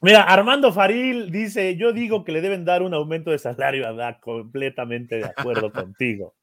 [0.00, 3.92] Mira, Armando Faril dice, yo digo que le deben dar un aumento de salario a
[3.92, 6.34] DAC, completamente de acuerdo contigo,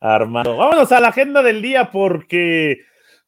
[0.00, 0.56] Armando.
[0.56, 2.80] Vámonos a la agenda del día porque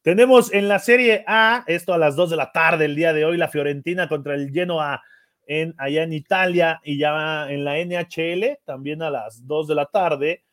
[0.07, 3.25] tenemos en la Serie A, esto a las 2 de la tarde el día de
[3.25, 5.03] hoy, la Fiorentina contra el Genoa
[5.45, 9.87] en, allá en Italia y ya en la NHL, también a las 2 de la
[9.87, 10.45] tarde.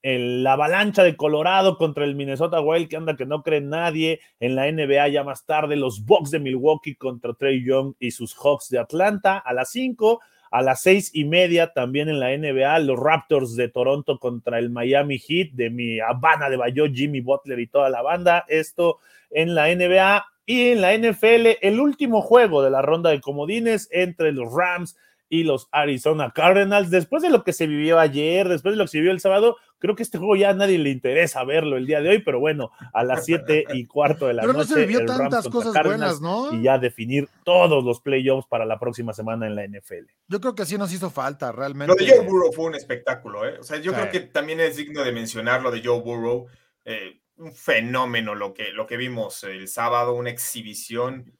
[0.00, 4.20] la avalancha de Colorado contra el Minnesota Wild, que anda que no cree nadie.
[4.38, 8.32] En la NBA ya más tarde, los Bucks de Milwaukee contra Trey Young y sus
[8.36, 10.20] Hawks de Atlanta a las 5.
[10.50, 14.70] A las seis y media también en la NBA, los Raptors de Toronto contra el
[14.70, 18.44] Miami Heat de mi Habana de Bayo, Jimmy Butler y toda la banda.
[18.48, 18.98] Esto
[19.30, 23.88] en la NBA y en la NFL, el último juego de la ronda de comodines
[23.92, 24.96] entre los Rams
[25.28, 26.90] y los Arizona Cardinals.
[26.90, 29.56] Después de lo que se vivió ayer, después de lo que se vivió el sábado,
[29.80, 32.38] creo que este juego ya a nadie le interesa verlo el día de hoy, pero
[32.38, 34.68] bueno, a las siete y cuarto de la pero noche.
[34.68, 36.52] No se vivió tantas cosas buenas, ¿no?
[36.52, 40.06] Y ya definir todos los playoffs para la próxima semana en la NFL.
[40.28, 41.92] Yo creo que sí nos hizo falta, realmente.
[41.92, 43.58] Lo de Joe Burrow fue un espectáculo, ¿eh?
[43.58, 46.46] O sea, yo creo que también es digno de mencionar lo de Joe Burrow.
[46.84, 51.32] Eh, un fenómeno lo que, lo que vimos el sábado, una exhibición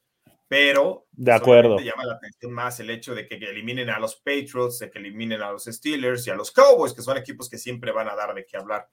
[0.51, 1.79] pero de acuerdo.
[1.79, 5.41] llama la atención más el hecho de que eliminen a los Patriots, de que eliminen
[5.41, 8.33] a los Steelers y a los Cowboys, que son equipos que siempre van a dar
[8.33, 8.89] de qué hablar,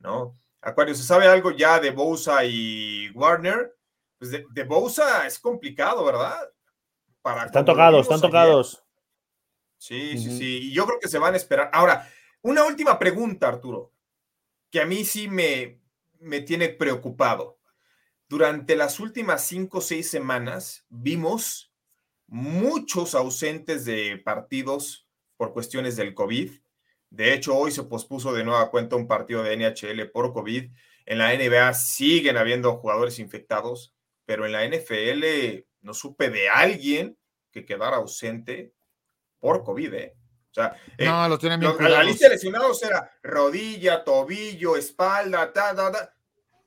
[0.00, 0.36] ¿no?
[0.60, 3.74] Acuario, ¿se sabe algo ya de Bosa y Warner?
[4.18, 6.36] Pues de, de Bosa es complicado, ¿verdad?
[7.22, 8.84] Para están tocados, están tocados.
[9.78, 10.58] Sí, sí, sí.
[10.64, 11.70] Y yo creo que se van a esperar.
[11.72, 12.06] Ahora,
[12.42, 13.94] una última pregunta, Arturo,
[14.70, 15.80] que a mí sí me,
[16.20, 17.57] me tiene preocupado
[18.28, 21.72] durante las últimas cinco o seis semanas vimos
[22.26, 26.52] muchos ausentes de partidos por cuestiones del COVID.
[27.10, 30.70] De hecho, hoy se pospuso de nueva cuenta un partido de NHL por COVID.
[31.06, 33.94] en la NBA siguen habiendo jugadores infectados,
[34.26, 37.16] pero en la NFL no supe de alguien
[37.50, 38.74] que quedara ausente
[39.38, 39.94] por COVID.
[39.94, 40.16] ¿eh?
[40.50, 45.50] O sea, eh, no, lo tienen bien La lista de lesionados era rodilla, tobillo, espalda,
[45.50, 46.14] ta, ta, ta,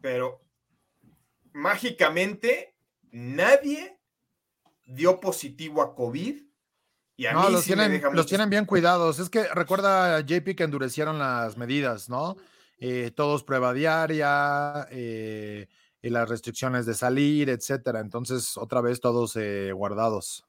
[0.01, 0.40] pero
[1.53, 2.75] mágicamente
[3.11, 3.97] nadie
[4.85, 6.41] dio positivo a COVID.
[7.17, 9.19] Y a no, mí los, tienen, los tienen bien cuidados.
[9.19, 12.37] Es que recuerda, JP, que endurecieron las medidas, ¿no?
[12.79, 15.67] Eh, todos prueba diaria, eh,
[16.01, 17.99] y las restricciones de salir, etcétera.
[17.99, 20.45] Entonces, otra vez todos eh, guardados.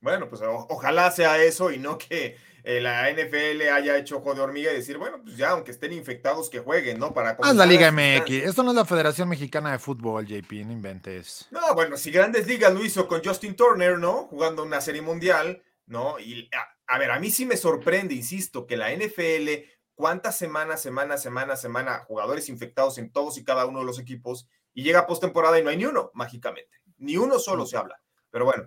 [0.00, 2.36] Bueno, pues ojalá sea eso y no que
[2.66, 6.50] la NFL haya hecho ojo de hormiga y decir, bueno, pues ya, aunque estén infectados,
[6.50, 7.14] que jueguen, ¿no?
[7.14, 8.28] Para es la Liga MX.
[8.44, 11.46] Esto no es la Federación Mexicana de Fútbol, JP, no inventes.
[11.52, 14.24] No, bueno, si Grandes Ligas lo hizo con Justin Turner, ¿no?
[14.24, 16.18] Jugando una serie mundial, ¿no?
[16.18, 16.50] Y
[16.88, 19.48] a ver, a mí sí me sorprende, insisto, que la NFL
[19.94, 24.48] cuántas semanas, semana, semana, semana, jugadores infectados en todos y cada uno de los equipos,
[24.74, 26.78] y llega postemporada y no hay ni uno, mágicamente.
[26.98, 27.66] Ni uno solo mm.
[27.66, 28.00] se habla.
[28.30, 28.64] Pero bueno.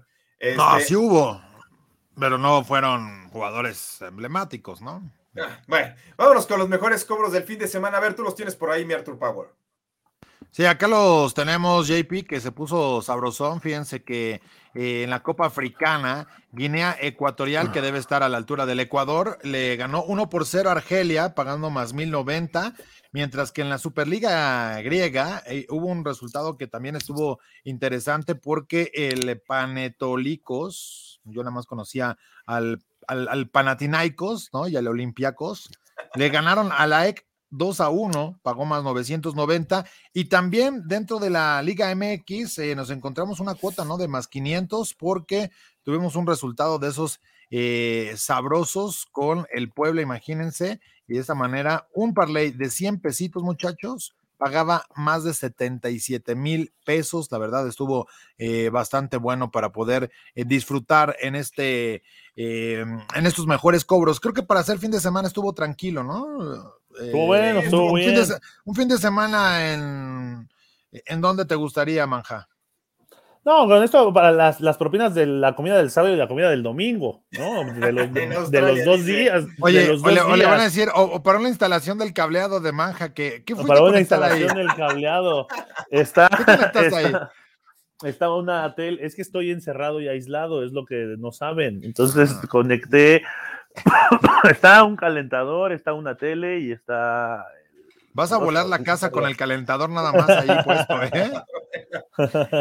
[0.55, 1.41] No, este sí hubo,
[2.19, 5.10] pero no fueron jugadores emblemáticos, ¿no?
[5.38, 7.97] Ah, bueno, vámonos con los mejores cobros del fin de semana.
[7.97, 9.49] A ver, tú los tienes por ahí, mi Arthur Power.
[10.51, 13.62] Sí, acá los tenemos, JP, que se puso sabrosón.
[13.62, 14.41] Fíjense que
[14.73, 19.38] eh, en la Copa Africana, Guinea Ecuatorial, que debe estar a la altura del Ecuador,
[19.43, 22.73] le ganó 1 por 0 a Argelia, pagando más 1090.
[23.11, 28.91] Mientras que en la Superliga griega eh, hubo un resultado que también estuvo interesante porque
[28.93, 34.67] el Panetolicos, yo nada más conocía al, al, al Panathinaikos, ¿no?
[34.67, 35.69] Y al Olympiacos,
[36.15, 39.85] le ganaron a la EC 2 a 1, pagó más 990.
[40.13, 43.97] Y también dentro de la Liga MX eh, nos encontramos una cuota, ¿no?
[43.97, 45.51] De más 500 porque
[45.83, 47.19] tuvimos un resultado de esos
[47.49, 50.79] eh, sabrosos con el Puebla, imagínense.
[51.09, 56.71] Y de esta manera, un parlay de 100 pesitos, muchachos, pagaba más de 77 mil
[56.85, 57.29] pesos.
[57.31, 62.03] La verdad estuvo eh, bastante bueno para poder disfrutar en este,
[62.35, 64.19] en estos mejores cobros.
[64.21, 66.79] Creo que para hacer fin de semana estuvo tranquilo, ¿no?
[66.97, 70.49] Estuvo bueno, eh, estuvo un Fin de, un fin de semana en,
[70.91, 72.47] ¿en dónde te gustaría, Manja?
[73.49, 76.51] No, con esto para las, las, propinas de la comida del sábado y la comida
[76.51, 77.63] del domingo, ¿no?
[77.73, 78.13] De los,
[78.51, 79.43] de, los dos días.
[79.59, 83.12] Oye, los o, le, van a decir, o, para una instalación del cableado de Manja,
[83.12, 85.47] que ¿qué Para una instalación del cableado.
[85.89, 87.31] Está, está,
[88.03, 91.83] está, una tele, es que estoy encerrado y aislado, es lo que no saben.
[91.83, 92.47] Entonces ah.
[92.47, 93.23] conecté
[94.47, 97.47] está un calentador, está una tele y está.
[98.19, 101.32] Vas a volar la casa con el calentador nada más ahí puesto, ¿eh?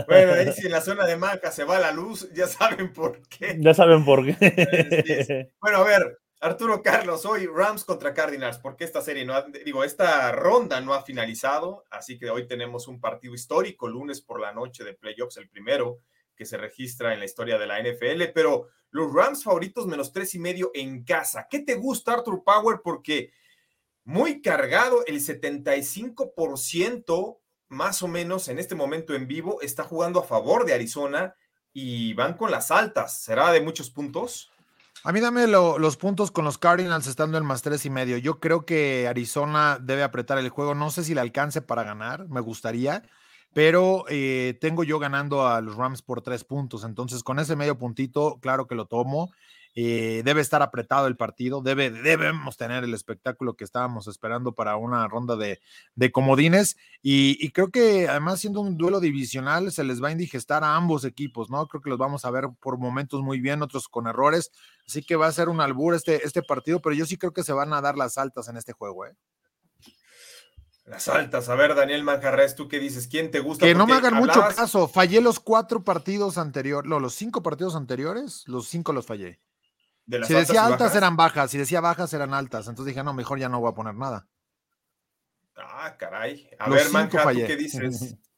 [0.07, 3.27] Bueno, ahí si en la zona de Manca se va la luz, ya saben por
[3.27, 3.57] qué.
[3.59, 5.51] Ya saben por qué.
[5.61, 9.83] Bueno, a ver, Arturo Carlos, hoy Rams contra Cardinals, porque esta serie no ha, digo,
[9.83, 14.53] esta ronda no ha finalizado, así que hoy tenemos un partido histórico, lunes por la
[14.53, 15.99] noche de playoffs, el primero
[16.37, 20.37] que se registra en la historia de la NFL, pero los Rams favoritos menos tres
[20.37, 21.49] y medio en casa.
[21.51, 22.79] ¿Qué te gusta, Arthur Power?
[22.81, 23.33] Porque
[24.09, 30.25] muy cargado, el 75% más o menos en este momento en vivo está jugando a
[30.25, 31.35] favor de Arizona
[31.75, 33.21] y van con las altas.
[33.21, 34.51] ¿Será de muchos puntos?
[35.05, 38.17] A mí dame los puntos con los Cardinals estando en más tres y medio.
[38.17, 40.75] Yo creo que Arizona debe apretar el juego.
[40.75, 43.03] No sé si le alcance para ganar, me gustaría
[43.53, 46.85] pero eh, tengo yo ganando a los Rams por tres puntos.
[46.85, 49.33] Entonces, con ese medio puntito, claro que lo tomo.
[49.81, 54.75] Eh, debe estar apretado el partido, debe, debemos tener el espectáculo que estábamos esperando para
[54.75, 55.61] una ronda de,
[56.11, 56.77] comodines.
[57.01, 61.05] Y, creo que además, siendo un duelo divisional, se les va a indigestar a ambos
[61.05, 61.65] equipos, ¿no?
[61.69, 64.51] Creo que los vamos a ver por momentos muy bien, otros con errores.
[64.85, 67.45] Así que va a ser un albur este, este partido, pero yo sí creo que
[67.45, 69.15] se van a dar las altas en este juego, ¿eh?
[70.87, 71.49] Las altas.
[71.51, 73.07] A ver, Daniel Manjarres, ¿tú qué dices?
[73.07, 73.65] ¿Quién te gusta?
[73.65, 74.89] Que no me hagan mucho caso.
[74.89, 79.39] Fallé los cuatro partidos anteriores, no, los cinco partidos anteriores, los cinco los fallé.
[80.25, 82.69] Si decía altas, eran bajas, si decía bajas eran altas.
[82.69, 84.27] Entonces dije, no, mejor ya no voy a poner nada.
[85.57, 86.49] Ah, caray.
[86.59, 88.17] A ver, Manja, ¿tú qué dices?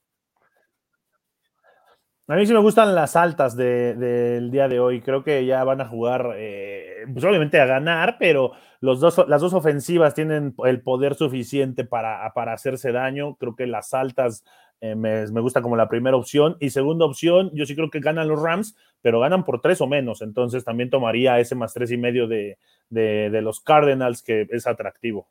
[2.31, 5.01] A mí sí me gustan las altas del día de hoy.
[5.01, 9.41] Creo que ya van a jugar, eh, pues obviamente a ganar, pero los dos, las
[9.41, 13.35] dos ofensivas tienen el poder suficiente para, para hacerse daño.
[13.35, 14.45] Creo que las altas
[14.81, 16.57] eh, me, gusta como la primera opción.
[16.61, 19.87] Y segunda opción, yo sí creo que ganan los Rams, pero ganan por tres o
[19.87, 20.23] menos.
[20.23, 25.29] Entonces también tomaría ese más tres y medio de, de los Cardinals, que es atractivo.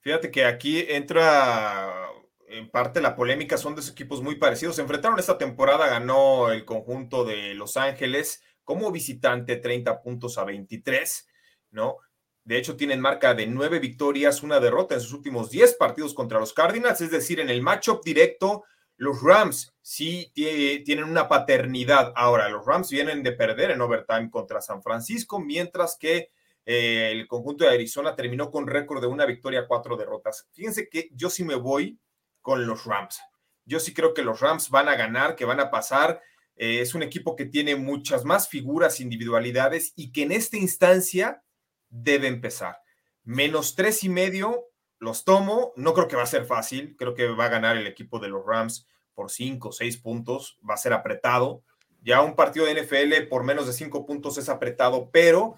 [0.00, 2.10] Fíjate que aquí entra
[2.50, 4.76] en parte la polémica son dos equipos muy parecidos.
[4.76, 10.44] Se enfrentaron esta temporada, ganó el conjunto de Los Ángeles como visitante 30 puntos a
[10.44, 11.28] 23,
[11.70, 11.96] ¿no?
[12.44, 16.40] De hecho, tienen marca de nueve victorias, una derrota en sus últimos diez partidos contra
[16.40, 17.00] los Cardinals.
[17.00, 18.64] Es decir, en el matchup directo,
[18.96, 22.12] los Rams sí tienen una paternidad.
[22.16, 26.30] Ahora, los Rams vienen de perder en overtime contra San Francisco, mientras que
[26.66, 30.48] eh, el conjunto de Arizona terminó con récord de una victoria, cuatro derrotas.
[30.52, 31.98] Fíjense que yo sí me voy
[32.42, 33.20] con los Rams.
[33.64, 36.20] Yo sí creo que los Rams van a ganar, que van a pasar.
[36.56, 41.42] Eh, es un equipo que tiene muchas más figuras, individualidades y que en esta instancia
[41.90, 42.78] debe empezar.
[43.24, 44.64] Menos tres y medio,
[44.98, 45.72] los tomo.
[45.76, 46.96] No creo que va a ser fácil.
[46.98, 50.58] Creo que va a ganar el equipo de los Rams por cinco o seis puntos.
[50.68, 51.62] Va a ser apretado.
[52.02, 55.56] Ya un partido de NFL por menos de cinco puntos es apretado, pero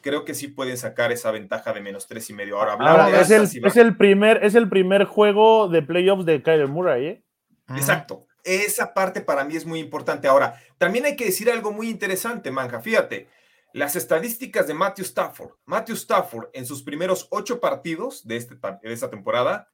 [0.00, 2.58] creo que sí pueden sacar esa ventaja de menos tres y medio.
[2.58, 3.30] Ahora, hablar es,
[3.76, 7.24] el, primer, es el primer juego de playoffs de Kyler Murray, ¿eh?
[7.70, 8.26] Exacto.
[8.44, 10.26] Esa parte para mí es muy importante.
[10.26, 12.80] Ahora, también hay que decir algo muy interesante, Manja.
[12.80, 13.28] Fíjate,
[13.72, 15.52] las estadísticas de Matthew Stafford.
[15.64, 19.72] Matthew Stafford en sus primeros ocho partidos de, este, esta temporada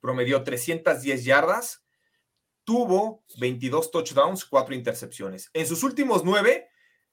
[0.00, 1.84] promedió 310 yardas,
[2.64, 5.50] tuvo 22 touchdowns, cuatro intercepciones.
[5.52, 6.68] En sus últimos nueve,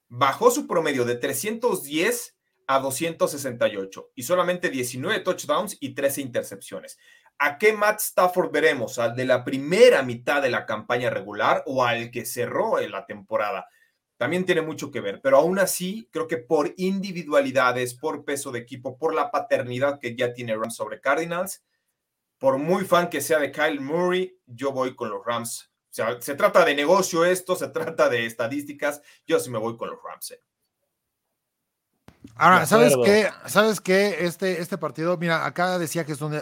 [0.08, 6.98] bajó su promedio de 310 a 268 y solamente 19 touchdowns y 13 intercepciones.
[7.38, 8.98] ¿A qué Matt Stafford veremos?
[8.98, 13.06] ¿Al de la primera mitad de la campaña regular o al que cerró en la
[13.06, 13.66] temporada?
[14.24, 18.60] También tiene mucho que ver, pero aún así creo que por individualidades, por peso de
[18.60, 21.62] equipo, por la paternidad que ya tiene Rams sobre Cardinals,
[22.38, 26.18] por muy fan que sea de Kyle Murray, yo voy con los Rams o sea,
[26.22, 29.02] se trata de negocio esto, se trata de estadísticas.
[29.26, 30.30] Yo sí me voy con los Rams.
[30.30, 30.40] Eh.
[32.36, 33.28] Ahora, ¿sabes qué?
[33.44, 34.16] ¿Sabes qué?
[34.20, 36.32] Este, este partido, mira, acá decía Jesús,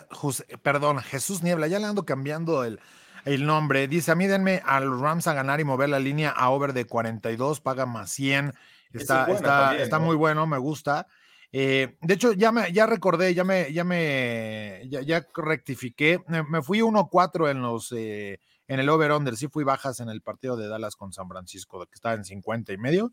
[0.62, 2.78] perdón, Jesús Niebla, ya le ando cambiando el,
[3.24, 3.88] el nombre.
[3.88, 6.72] Dice, a mí denme a los Rams a ganar y mover la línea a over
[6.72, 8.52] de 42, paga más 100.
[8.92, 11.06] Está, está, está muy bueno, me gusta.
[11.52, 16.22] Eh, de hecho, ya me ya recordé, ya me, ya me, ya, rectifiqué.
[16.26, 19.36] Me, fui 1-4 en los eh, en el over-under.
[19.36, 22.72] Sí fui bajas en el partido de Dallas con San Francisco, que estaba en 50
[22.72, 23.12] y medio.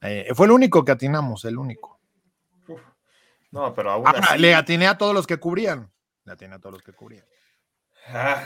[0.00, 2.00] Eh, fue el único que atinamos, el único.
[3.50, 4.04] No, pero aún
[4.38, 5.90] Le atiné a todos los que cubrían.
[6.24, 7.24] Le atiné a todos los que cubrían.
[8.10, 8.42] Ah,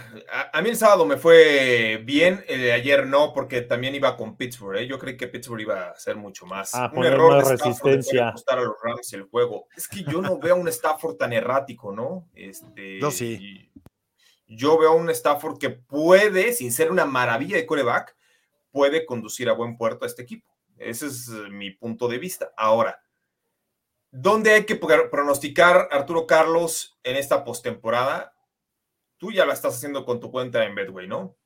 [0.53, 4.79] a, mí el sábado me fue bien, ayer no, porque también iba con Pittsburgh.
[4.79, 4.87] ¿eh?
[4.87, 6.75] Yo creí que Pittsburgh iba a ser mucho más.
[6.75, 8.29] Ah, un error de resistencia.
[8.29, 9.69] a los Rams el juego.
[9.77, 12.29] Es que yo no veo a un Stafford tan errático, ¿no?
[12.35, 13.71] Este, yo sí
[14.57, 18.17] yo veo a un Stafford que puede, sin ser una maravilla de coreback,
[18.71, 20.49] puede conducir a buen puerto a este equipo.
[20.79, 22.53] Ese es eh, mi punto de vista.
[22.57, 23.03] Ahora,
[24.11, 28.35] ¿dónde hay que pronosticar Arturo Carlos en esta postemporada?
[29.23, 31.37] Tú ya la estás haciendo con tu cuenta en Bedway, ¿no?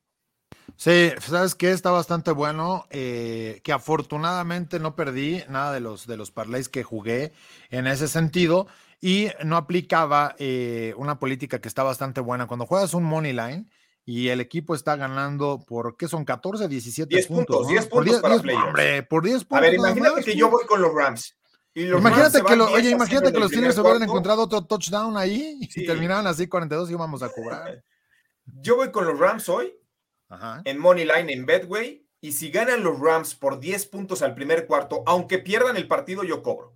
[0.76, 6.16] Sí, sabes que está bastante bueno, eh, que afortunadamente no perdí nada de los de
[6.16, 7.34] los parlays que jugué
[7.68, 8.66] en ese sentido
[8.98, 12.46] y no aplicaba eh, una política que está bastante buena.
[12.46, 13.66] Cuando juegas un money line
[14.06, 16.24] y el equipo está ganando por, ¿qué son?
[16.24, 17.68] 14, 17 10 puntos.
[17.68, 19.58] 10 puntos, para 10, hombre, por 10 puntos.
[19.58, 21.36] A ver, imagínate que yo voy con los Rams.
[21.82, 26.46] Imagínate que, oye, imagínate que los se hubieran encontrado otro touchdown ahí y terminaban así
[26.46, 27.82] 42 y íbamos a cobrar.
[28.46, 29.76] Yo voy con los Rams hoy
[30.64, 34.66] en Money Line en Bedway y si ganan los Rams por 10 puntos al primer
[34.66, 36.74] cuarto, aunque pierdan el partido, yo cobro.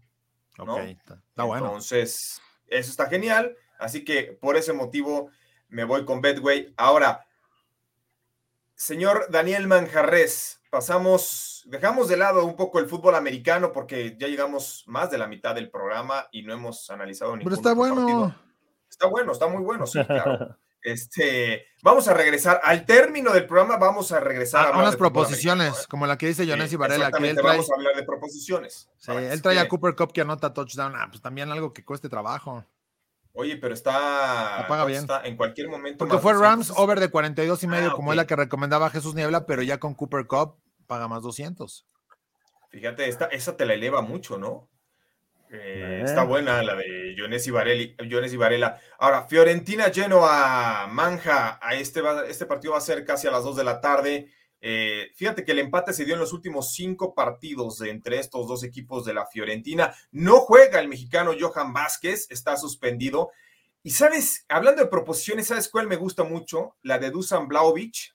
[0.57, 1.67] está, bueno.
[1.67, 3.57] Entonces, eso está genial.
[3.79, 5.31] Así que por ese motivo
[5.69, 6.75] me voy con Bedway.
[6.77, 7.27] Ahora,
[8.81, 14.85] señor Daniel Manjarres, pasamos, dejamos de lado un poco el fútbol americano porque ya llegamos
[14.87, 18.35] más de la mitad del programa y no hemos analizado ni Pero está bueno.
[18.89, 20.57] Está bueno, está muy bueno, sí, claro.
[20.83, 26.07] Este, vamos a regresar al término del programa, vamos a regresar a, unas proposiciones, como
[26.07, 27.13] la que dice Jones y Varela.
[27.13, 28.89] Que él trae, vamos a hablar de proposiciones.
[28.97, 30.95] Sí, él trae a Cooper Cup que anota touchdown.
[30.97, 32.65] Ah, pues también algo que cueste trabajo.
[33.41, 35.07] Oye, pero está, paga bien.
[35.25, 35.97] en cualquier momento.
[35.97, 39.15] Porque fue Rams over de 42 y medio, ah, como es la que recomendaba Jesús
[39.15, 41.87] Niebla, pero ya con Cooper Cup paga más 200.
[42.69, 44.69] Fíjate, esta, esa te la eleva mucho, ¿no?
[45.53, 48.79] Eh, está buena la de Jones y, Varela.
[48.99, 53.57] Ahora, Fiorentina Genoa Manja, a este, este partido va a ser casi a las 2
[53.57, 54.31] de la tarde.
[54.61, 58.63] Eh, fíjate que el empate se dio en los últimos cinco partidos entre estos dos
[58.63, 59.95] equipos de la Fiorentina.
[60.11, 63.31] No juega el mexicano Johan Vázquez, está suspendido.
[63.83, 66.77] Y sabes, hablando de proposiciones, ¿sabes cuál me gusta mucho?
[66.83, 68.15] La de Dusan Blaovic,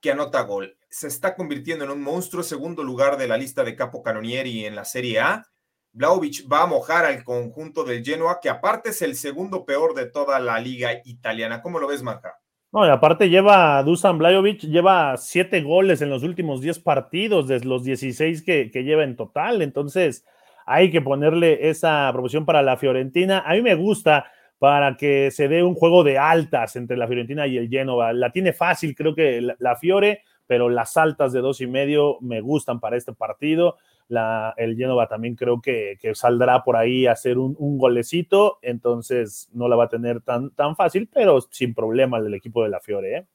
[0.00, 0.78] que anota gol.
[0.88, 4.76] Se está convirtiendo en un monstruo, segundo lugar de la lista de Capo Canonieri en
[4.76, 5.48] la Serie A.
[5.92, 10.06] Vlaovic va a mojar al conjunto del Genoa, que aparte es el segundo peor de
[10.06, 11.60] toda la liga italiana.
[11.60, 12.41] ¿Cómo lo ves, Manja?
[12.72, 17.60] No, y aparte lleva Dusan Blajovic, lleva siete goles en los últimos diez partidos, de
[17.60, 19.60] los 16 que, lleva en total.
[19.60, 20.24] Entonces,
[20.64, 23.40] hay que ponerle esa promoción para la Fiorentina.
[23.40, 24.24] A mí me gusta
[24.58, 28.14] para que se dé un juego de altas entre la Fiorentina y el Genova.
[28.14, 32.40] La tiene fácil, creo que la, Fiore, pero las altas de dos y medio me
[32.40, 33.76] gustan para este partido.
[34.12, 39.68] La, el Genova también creo que, saldrá por ahí a hacer un, golecito, entonces no
[39.68, 43.16] la va a tener tan, tan fácil, pero sin problema el equipo de la Fiore.
[43.16, 43.26] ¿eh?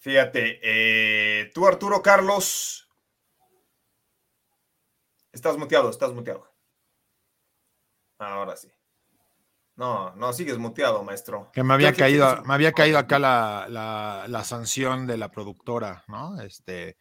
[0.00, 2.88] Fíjate, eh, tú Arturo Carlos,
[5.30, 6.50] estás muteado, estás muteado.
[8.18, 8.68] Ahora sí.
[9.76, 11.50] No, no, sigues muteado, maestro.
[11.52, 16.40] Que me había caído, me había caído acá la, sanción de la productora, ¿no?
[16.42, 16.96] Este,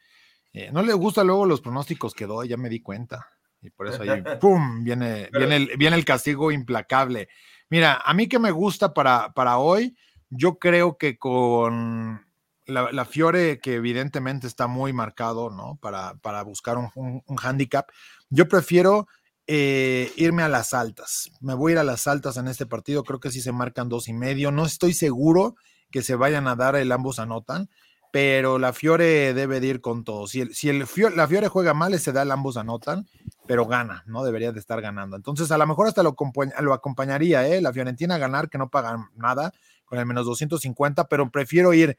[0.54, 3.28] eh, no le gusta luego los pronósticos que doy, ya me di cuenta.
[3.62, 4.84] Y por eso ahí, ¡pum!
[4.84, 7.30] Viene, viene, el, viene el castigo implacable.
[7.70, 9.96] Mira, a mí que me gusta para, para hoy,
[10.30, 12.26] yo creo que con
[12.66, 15.78] la, Fiore, que evidentemente está muy marcado, ¿no?
[15.82, 17.90] Para, para buscar un, un, handicap.
[18.30, 19.08] Yo prefiero
[19.48, 21.32] eh, irme a las altas.
[21.42, 23.04] Me voy a ir a las altas en este partido.
[23.04, 24.52] Creo que sí se marcan dos y medio.
[24.52, 25.56] No estoy seguro
[25.92, 27.70] que se vayan a dar el ambos anotan,
[28.12, 30.28] pero la Fiore debe de ir con todo.
[30.28, 30.86] Si, el, si el
[31.16, 33.08] la Fiore juega mal, se da ambos anotan,
[33.48, 34.24] pero gana, ¿no?
[34.24, 35.16] Debería de estar ganando.
[35.16, 36.16] Entonces, a lo mejor hasta lo,
[36.62, 37.62] lo acompañaría, ¿eh?
[37.62, 39.54] La Fiorentina a ganar, que no pagan nada,
[39.86, 41.98] con el menos 250, pero prefiero ir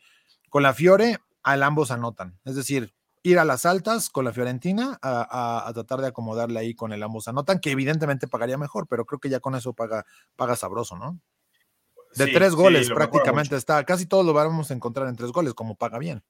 [0.48, 2.38] con la Fiore, al ambos anotan.
[2.44, 2.92] Es decir,
[3.22, 7.28] ir a las altas con la Fiorentina a, tratar de acomodarle ahí con el ambos
[7.28, 10.06] anotan, que evidentemente pagaría mejor, pero creo que ya con eso paga,
[10.36, 11.20] paga sabroso, ¿no?
[12.14, 15.76] De tres goles prácticamente está, casi todo lo vamos a encontrar en tres goles, como
[15.76, 16.22] paga bien.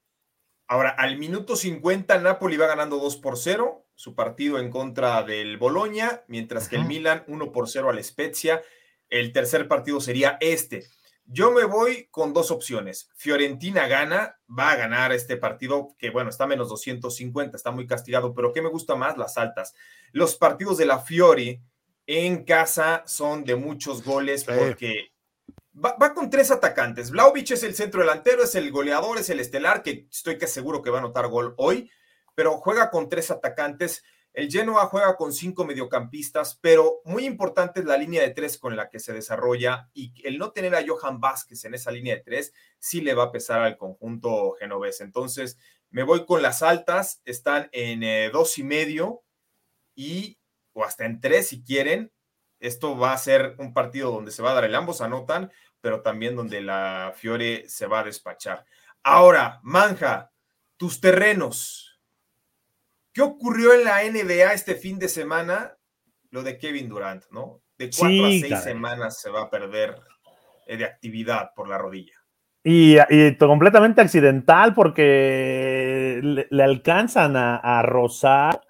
[0.66, 5.58] Ahora, al minuto 50, Napoli va ganando 2 por 0, su partido en contra del
[5.58, 8.62] Boloña, mientras que el Milan 1 por 0 al Spezia.
[9.08, 10.86] El tercer partido sería este.
[11.24, 13.10] Yo me voy con dos opciones.
[13.16, 18.32] Fiorentina gana, va a ganar este partido, que bueno, está menos 250, está muy castigado,
[18.32, 19.16] pero ¿qué me gusta más?
[19.16, 19.74] Las altas.
[20.12, 21.60] Los partidos de la Fiori
[22.06, 25.12] en casa son de muchos goles porque
[25.74, 27.10] va, con tres atacantes.
[27.10, 30.82] Vlaovic es el centro delantero, es el goleador, es el estelar, que estoy que seguro
[30.82, 31.90] que va a anotar gol hoy,
[32.34, 34.02] pero juega con tres atacantes.
[34.32, 38.76] El Genoa juega con cinco mediocampistas, pero muy importante es la línea de tres con
[38.76, 42.22] la que se desarrolla y el no tener a Johan Vázquez en esa línea de
[42.22, 45.00] tres sí le va a pesar al conjunto genovés.
[45.00, 45.58] Entonces,
[45.90, 49.24] me voy con las altas, están en eh, dos y medio
[49.96, 50.38] y
[50.72, 52.12] o hasta en tres si quieren.
[52.60, 55.50] Esto va a ser un partido donde se va a dar el ambos anotan,
[55.80, 58.64] pero también donde la Fiore se va a despachar.
[59.02, 60.30] Ahora, Manja,
[60.76, 61.90] tus terrenos
[63.12, 65.76] ¿Qué ocurrió en la NBA este fin de semana?
[66.30, 67.60] Lo de Kevin Durant, ¿no?
[67.76, 69.96] De cuatro a seis semanas se va a perder
[70.66, 72.14] eh, de actividad por la rodilla.
[72.62, 72.98] Y,
[73.38, 78.60] completamente accidental porque le, alcanzan a, rozar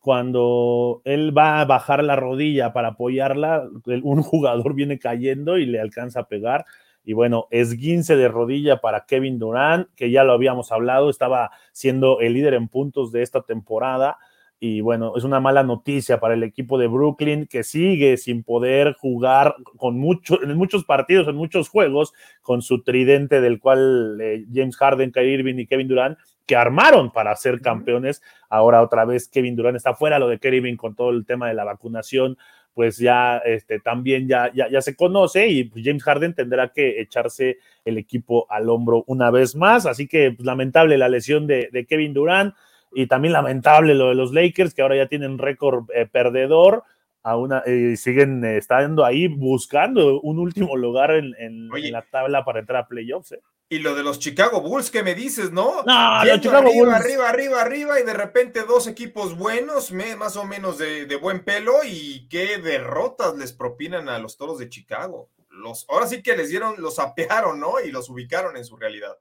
[0.00, 3.68] cuando él va a bajar la rodilla para apoyarla,
[4.02, 6.64] un jugador viene cayendo y le alcanza a pegar.
[7.04, 12.20] Y bueno, esguince de rodilla para Kevin Durant, que ya lo habíamos hablado, estaba siendo
[12.20, 14.18] el líder en puntos de esta temporada.
[14.58, 18.94] Y bueno, es una mala noticia para el equipo de Brooklyn que sigue sin poder
[18.94, 24.44] jugar con mucho, en muchos partidos, en muchos juegos, con su tridente del cual eh,
[24.52, 26.18] James Harden, Kyrie Irving y Kevin Durant,
[26.50, 28.22] que armaron para ser campeones.
[28.48, 31.54] Ahora otra vez Kevin Durant está fuera, lo de Irving con todo el tema de
[31.54, 32.36] la vacunación
[32.74, 37.58] pues ya este, también ya, ya, se conoce y pues, James Harden tendrá que echarse
[37.84, 39.86] el equipo al hombro una vez más.
[39.86, 42.54] Así que pues, lamentable la lesión de, Kevin Durant
[42.92, 46.84] y también lamentable lo de los Lakers que ahora ya tienen récord eh, perdedor.
[47.22, 52.88] Aún eh, siguen estando ahí buscando un último lugar en, la tabla para entrar a
[52.88, 53.32] playoffs.
[53.32, 53.40] ¿eh?
[53.72, 55.84] Y lo de los Chicago Bulls, ¿qué me dices, no?
[55.84, 56.94] No, los Chicago arriba, Bulls.
[56.96, 61.84] Arriba, arriba, arriba, y de repente dos equipos buenos, más o menos de, buen pelo,
[61.84, 65.30] y qué derrotas les propinan a los toros de Chicago.
[65.50, 67.78] Los, ahora sí que les dieron, los apearon, ¿no?
[67.78, 69.16] Y los ubicaron en su realidad.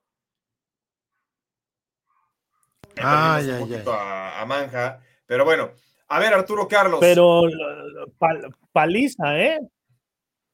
[2.97, 3.83] Ah, ya, ya.
[3.85, 4.99] A, a, Manja.
[5.27, 5.73] Pero bueno,
[6.07, 6.99] a ver, Arturo Carlos.
[6.99, 7.43] Pero
[8.71, 9.59] paliza, ¿eh?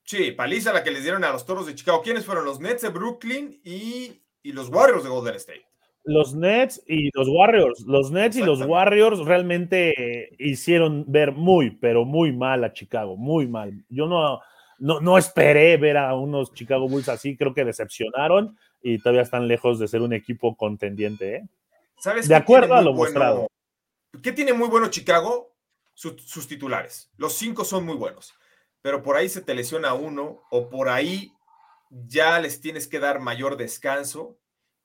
[0.06, 2.04] Sí, paliza la que les dieron a los Toros de Chicago.
[2.04, 2.46] ¿Quiénes fueron?
[2.46, 5.66] Los Nets de Brooklyn y, los Warriors de Golden State.
[6.04, 7.80] Los Nets y los Warriors.
[7.88, 13.18] Los Nets y los Warriors realmente hicieron ver muy, pero muy mal a Chicago.
[13.18, 13.84] Muy mal.
[13.90, 14.42] Yo no,
[14.78, 17.36] no, esperé ver a unos Chicago Bulls así.
[17.36, 21.38] Creo que decepcionaron y todavía están lejos de ser un equipo contendiente.
[21.38, 21.50] ¿eh?
[21.98, 23.48] ¿Sabes de acuerdo a lo mostrado.
[24.22, 25.52] ¿Qué tiene muy bueno Chicago?
[25.96, 27.10] sus titulares.
[27.16, 28.34] Los cinco son muy buenos
[28.86, 31.34] pero por ahí se te lesiona uno o por ahí
[31.90, 34.38] ya les tienes que dar mayor descanso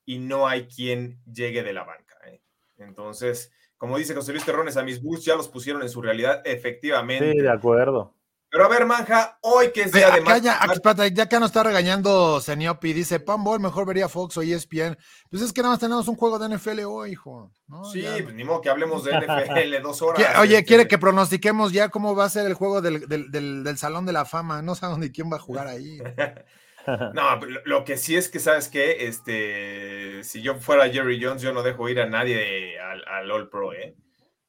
[0.05, 2.17] y no hay quien llegue de la banca.
[2.25, 2.41] ¿eh?
[2.77, 6.41] Entonces, como dice José Luis Terrones, a mis Bulls ya los pusieron en su realidad,
[6.45, 7.31] efectivamente.
[7.31, 8.15] Sí, de acuerdo.
[8.51, 10.59] Pero a ver, Manja, hoy que es día de acá ya,
[11.07, 14.97] ya que nos está regañando Seniopi, dice Pambol, mejor vería Fox o ESPN.
[15.29, 17.49] Pues es que nada más tenemos un juego de NFL hoy, hijo.
[17.93, 20.37] Sí, pues ni modo que hablemos de NFL dos horas.
[20.39, 20.65] Oye, este.
[20.65, 24.25] quiere que pronostiquemos ya cómo va a ser el juego del, del, Salón de la
[24.25, 24.61] Fama.
[24.61, 25.99] No sabemos ni quién va a jugar ahí.
[27.13, 29.07] no, lo que sí es que, ¿sabes qué?
[29.07, 33.47] Este, si yo fuera Jerry Jones, yo no dejo ir a nadie al, al All
[33.47, 33.95] Pro, ¿eh?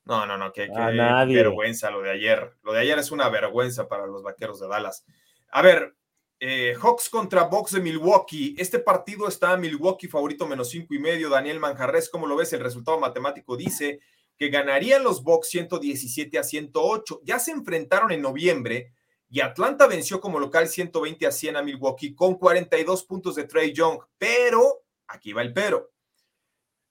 [0.04, 2.56] No, no, no, qué, vergüenza lo de ayer.
[2.62, 5.04] Lo de ayer es una vergüenza para los vaqueros de Dallas.
[5.50, 5.94] A ver,
[6.40, 8.56] eh, Hawks contra Bucks de Milwaukee.
[8.58, 11.30] Este partido está Milwaukee favorito menos cinco y medio.
[11.30, 12.52] Daniel Manjarres, ¿cómo lo ves?
[12.52, 14.00] El resultado matemático dice
[14.36, 17.20] que ganarían los Bucks 117 a 108.
[17.22, 18.92] Ya se enfrentaron en noviembre
[19.30, 23.72] y Atlanta venció como local 120 a 100 a Milwaukee con 42 puntos de Trey
[23.72, 24.00] Young.
[24.18, 25.92] Pero, aquí va el pero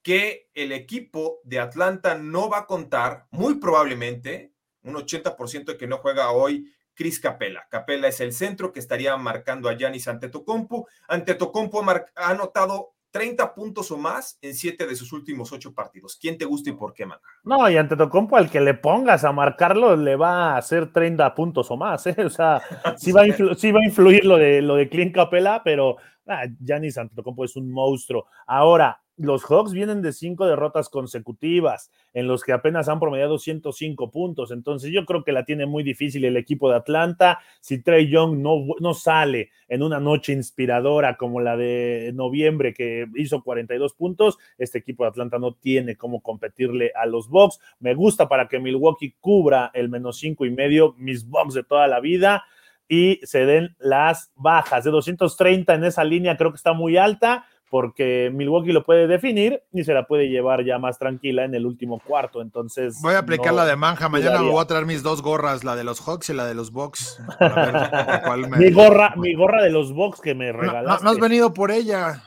[0.02, 5.88] que el equipo de Atlanta no va a contar, muy probablemente, un 80% de que
[5.88, 7.68] no juega hoy Chris Capella.
[7.70, 10.88] Capella es el centro que estaría marcando a Yanis Antetokounmpo.
[11.08, 11.84] Antetokounmpo
[12.16, 16.18] ha anotado 30 puntos o más en 7 de sus últimos 8 partidos.
[16.20, 17.22] ¿Quién te gusta y por qué, Manga?
[17.44, 21.70] No, y Antetokounmpo al que le pongas a marcarlo le va a hacer 30 puntos
[21.72, 22.16] o más, ¿eh?
[22.26, 22.62] O sea,
[22.98, 25.98] sí va a, sí va a influir lo de, lo de Clint Capella, pero
[26.28, 28.28] ah, Giannis Antetokounmpo es un monstruo.
[28.48, 34.10] Ahora, los Hawks vienen de cinco derrotas consecutivas, en los que apenas han promediado 105
[34.12, 34.52] puntos.
[34.52, 37.40] Entonces, yo creo que la tiene muy difícil el equipo de Atlanta.
[37.60, 43.08] Si Trey Young no, no sale en una noche inspiradora como la de noviembre, que
[43.16, 47.60] hizo 42 puntos, este equipo de Atlanta no tiene cómo competirle a los Bucks.
[47.80, 51.88] Me gusta para que Milwaukee cubra el menos cinco y medio, mis Bucks de toda
[51.88, 52.44] la vida.
[52.88, 57.46] Y se den las bajas de 230 en esa línea, creo que está muy alta
[57.72, 61.66] porque Milwaukee lo puede definir y se la puede llevar ya más tranquila en el
[61.66, 62.42] último cuarto.
[62.42, 63.00] Entonces.
[63.02, 64.10] Voy a aplicar la de manja.
[64.10, 66.54] Mañana me voy a traer mis dos gorras, la de los Hawks y la de
[66.54, 67.18] los Bucks.
[68.60, 71.02] mi, gorra, mi gorra de los Bucks que me regalaste.
[71.06, 72.22] No, has venido por ella.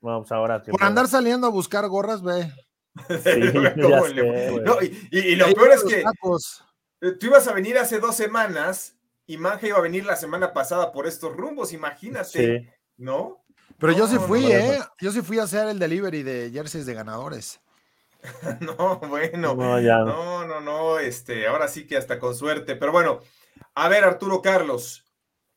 [0.00, 0.60] Vamos ahora.
[0.60, 2.50] Por andar saliendo a buscar gorras, ve.
[5.12, 6.02] y, lo peor es que
[7.20, 10.90] tú ibas a venir hace dos semanas y Manja iba a venir la semana pasada
[10.90, 13.39] por estos rumbos, imagínate, ¿no?
[13.80, 14.78] Pero yo sí fui, ¿eh?
[15.00, 17.60] Yo sí fui a hacer el delivery de jerseys de ganadores.
[18.60, 19.54] no, bueno.
[19.54, 22.76] No, no, no, este, ahora sí que hasta con suerte.
[22.76, 23.20] Pero bueno,
[23.74, 25.06] a ver, Arturo Carlos,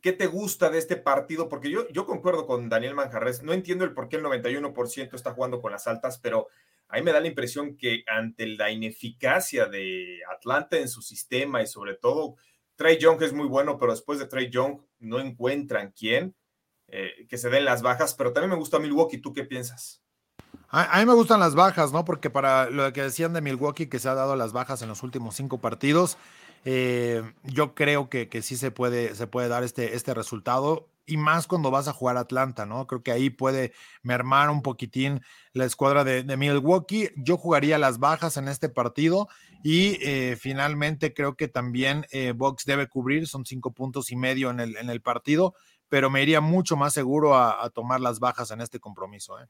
[0.02, 1.50] ¿qué te gusta de este partido?
[1.50, 3.44] Porque yo, yo concuerdo con Daniel Manjarres.
[3.44, 6.48] No entiendo el por qué el 91% está jugando con las altas, pero
[6.88, 11.62] a mí me da la impresión que ante la ineficacia de Atlanta en su sistema
[11.62, 12.36] y sobre todo
[12.76, 16.36] Trey Young es muy bueno, pero después de Trey Young no encuentran quién
[16.96, 19.18] eh, que se den las bajas, pero también me gusta Milwaukee.
[19.18, 20.04] ¿Tú qué piensas?
[20.70, 22.06] A, mí me gustan las bajas, ¿no?
[22.06, 25.02] Porque para lo que decían de Milwaukee, que se ha dado las bajas en los
[25.02, 26.20] últimos cinco partidos,
[26.66, 30.88] eh, yo creo que, que, sí se puede, se puede dar este, este resultado.
[31.08, 32.86] Y más cuando vas a jugar Atlanta, ¿no?
[32.86, 33.74] Creo que ahí puede
[34.04, 35.22] mermar un poquitín
[35.52, 37.10] la escuadra de, Milwaukee.
[37.16, 39.30] Yo jugaría las bajas en este partido
[39.64, 44.60] y eh, finalmente creo que también Box debe cubrir, son cinco puntos y medio en
[44.60, 45.56] el, en el partido
[45.94, 49.40] pero me iría mucho más seguro a, tomar las bajas en este compromiso.
[49.40, 49.46] ¿eh?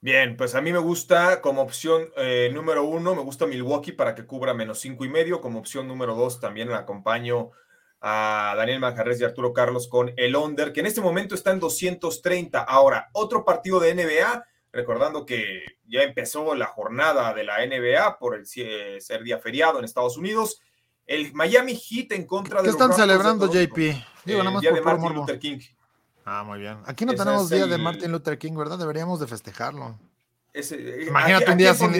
[0.00, 4.14] Bien, pues a mí me gusta como opción eh, número uno, me gusta Milwaukee para
[4.14, 5.40] que cubra menos cinco y medio.
[5.40, 7.50] Como opción número dos, también acompaño
[8.00, 11.58] a Daniel Manjarres y Arturo Carlos con el under, que en este momento está en
[11.58, 12.60] 230.
[12.60, 18.36] Ahora, otro partido de NBA, recordando que ya empezó la jornada de la NBA por
[18.36, 20.60] el ser día feriado en Estados Unidos.
[21.10, 23.76] El Miami Heat en contra de ¿Qué están celebrando, JP?
[24.24, 25.58] Digo, nada más día de Martin Luther King.
[26.24, 26.78] Ah, muy bien.
[26.86, 28.78] Aquí no tenemos día de Martin Luther King, ¿verdad?
[28.78, 29.98] Deberíamos de festejarlo.
[30.54, 31.90] Eh, Imagínate un día sin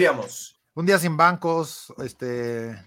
[0.75, 2.81] un día sin bancos, este,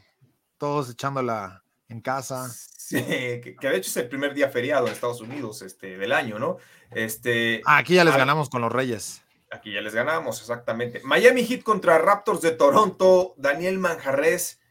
[0.56, 2.48] todos echándola en casa.
[2.48, 6.38] Sí, que, de hecho es el primer día feriado en Estados Unidos este, del año,
[6.38, 6.56] ¿no?
[6.90, 9.20] Este, ah, aquí ya les ganamos con los Reyes.
[9.50, 11.02] Aquí ya les ganamos, exactamente.
[11.04, 13.34] Miami Heat contra Raptors de Toronto.
[13.36, 14.63] Daniel Manjarres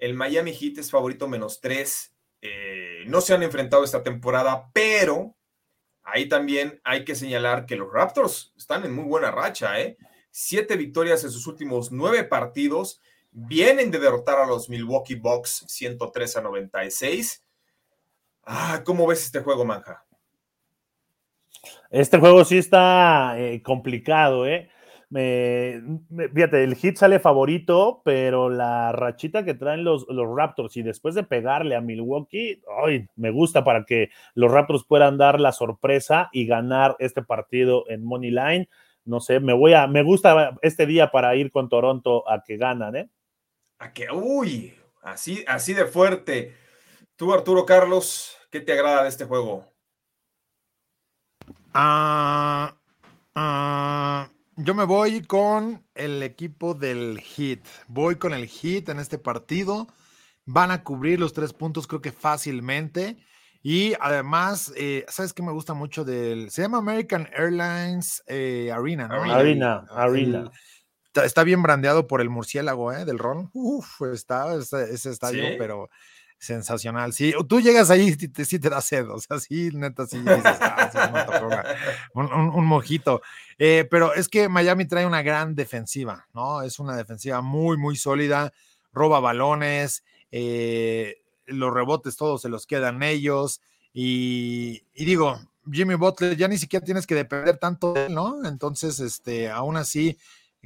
[0.00, 2.12] el Miami Heat es favorito menos tres.
[2.42, 5.36] Eh, no se han enfrentado esta temporada, pero
[6.02, 9.98] ahí también hay que señalar que los Raptors están en muy buena racha, ¿eh?
[10.30, 13.00] Siete victorias en sus últimos nueve partidos.
[13.30, 17.44] Vienen de derrotar a los Milwaukee Bucks 103 a 96.
[18.44, 20.04] Ah, ¿Cómo ves este juego, Manja?
[21.90, 24.70] Este juego sí está eh, complicado, ¿eh?
[25.10, 25.82] Me,
[26.32, 31.16] fíjate, el hit sale favorito, pero la rachita que traen los, los Raptors y después
[31.16, 36.28] de pegarle a Milwaukee, ay, me gusta para que los Raptors puedan dar la sorpresa
[36.32, 38.68] y ganar este partido en Money Line.
[39.04, 42.56] no sé, me voy a, me gusta este día para ir con Toronto a que
[42.56, 43.10] ganan, ¿eh?
[43.80, 46.54] A que, uy, así, así de fuerte.
[47.16, 49.66] Tú, Arturo Carlos, ¿qué te agrada de este juego?
[51.74, 52.76] Ah,
[53.34, 57.64] ah, yo me voy con el equipo del Hit.
[57.88, 59.86] Voy con el Hit en este partido.
[60.44, 63.16] Van a cubrir los tres puntos, creo que fácilmente.
[63.62, 66.50] Y además, eh, ¿sabes qué me gusta mucho del...
[66.50, 69.22] Se llama American Airlines eh, Arena, ¿no?
[69.32, 70.50] Arena, Arena.
[71.14, 73.04] está, bien brandeado por el murciélago, ¿eh?
[73.04, 73.50] Del Ron.
[73.52, 75.90] Uf, está ese, estadio, pero
[76.40, 77.12] sensacional.
[77.12, 80.18] Sí, tú llegas ahí y te, sí te da sed, o sea, sí, neta, sí,
[80.18, 81.76] dices, ah,
[82.14, 83.20] un, mojito.
[83.58, 86.62] Eh, pero es que Miami trae una gran defensiva, ¿no?
[86.62, 88.52] Es una defensiva muy, muy sólida,
[88.92, 93.60] roba balones, eh, los rebotes todos se los quedan ellos.
[93.92, 95.38] Y, digo,
[95.70, 98.46] Jimmy Butler ya ni siquiera tienes que depender tanto de él, ¿no?
[98.46, 100.16] Entonces, este, aún así,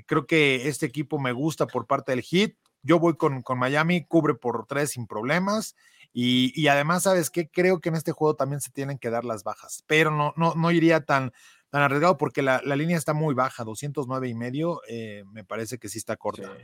[0.07, 2.53] creo que este equipo me gusta por parte del Heat.
[2.85, 5.75] Yo voy con, con Miami, cubre por tres sin problemas.
[6.17, 7.51] Y, además, ¿sabes qué?
[7.51, 10.55] Creo que en este juego también se tienen que dar las bajas, pero no, no,
[10.55, 11.33] no iría tan,
[11.71, 15.89] tan arriesgado porque la, línea está muy baja, 209 y medio, eh, me parece que
[15.89, 16.57] sí está corta.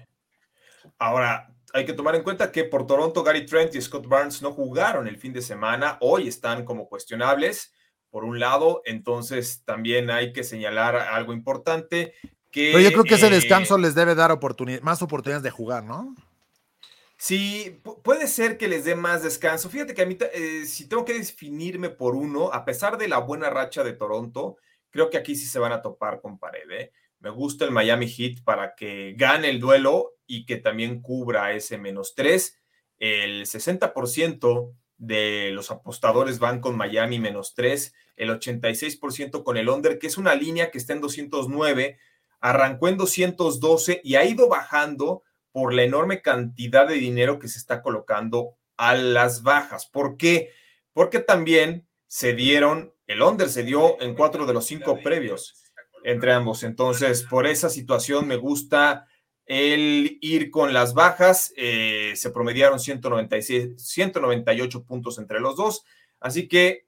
[0.98, 4.52] Ahora, hay que tomar en cuenta que por Toronto, Gary Trent y Scott Barnes no
[4.52, 5.98] jugaron el fin de semana.
[6.00, 7.74] Hoy están como cuestionables,
[8.08, 8.82] por un lado.
[8.84, 12.14] Entonces, también hay que señalar algo importante.
[12.50, 14.38] Que, Pero yo creo que ese eh, descanso les debe dar
[14.82, 16.14] más oportunidades de jugar, ¿no?
[17.16, 19.68] Sí, puede ser que les dé más descanso.
[19.68, 23.18] Fíjate que a mí, eh, si tengo que definirme por uno, a pesar de la
[23.18, 24.56] buena racha de Toronto,
[24.88, 26.70] creo que aquí sí se van a topar con pared.
[26.70, 26.92] ¿eh?
[27.18, 31.76] Me gusta el Miami Heat para que gane el duelo y que también cubra ese
[31.76, 32.58] menos 3.
[32.98, 39.98] El 60% de los apostadores van con Miami menos 3, el 86% con el under,
[39.98, 41.98] que es una línea que está en 209,
[42.40, 45.22] arrancó en 212 y ha ido bajando
[45.52, 49.86] por la enorme cantidad de dinero que se está colocando a las bajas.
[49.86, 50.50] ¿Por qué?
[50.92, 55.54] Porque también se dieron, el under se dio en cuatro de los cinco previos
[56.04, 56.62] entre ambos.
[56.62, 59.06] Entonces, por esa situación me gusta
[59.46, 61.52] el ir con las bajas.
[61.56, 65.84] Eh, se promediaron 196, 198 puntos entre los dos.
[66.20, 66.86] Así que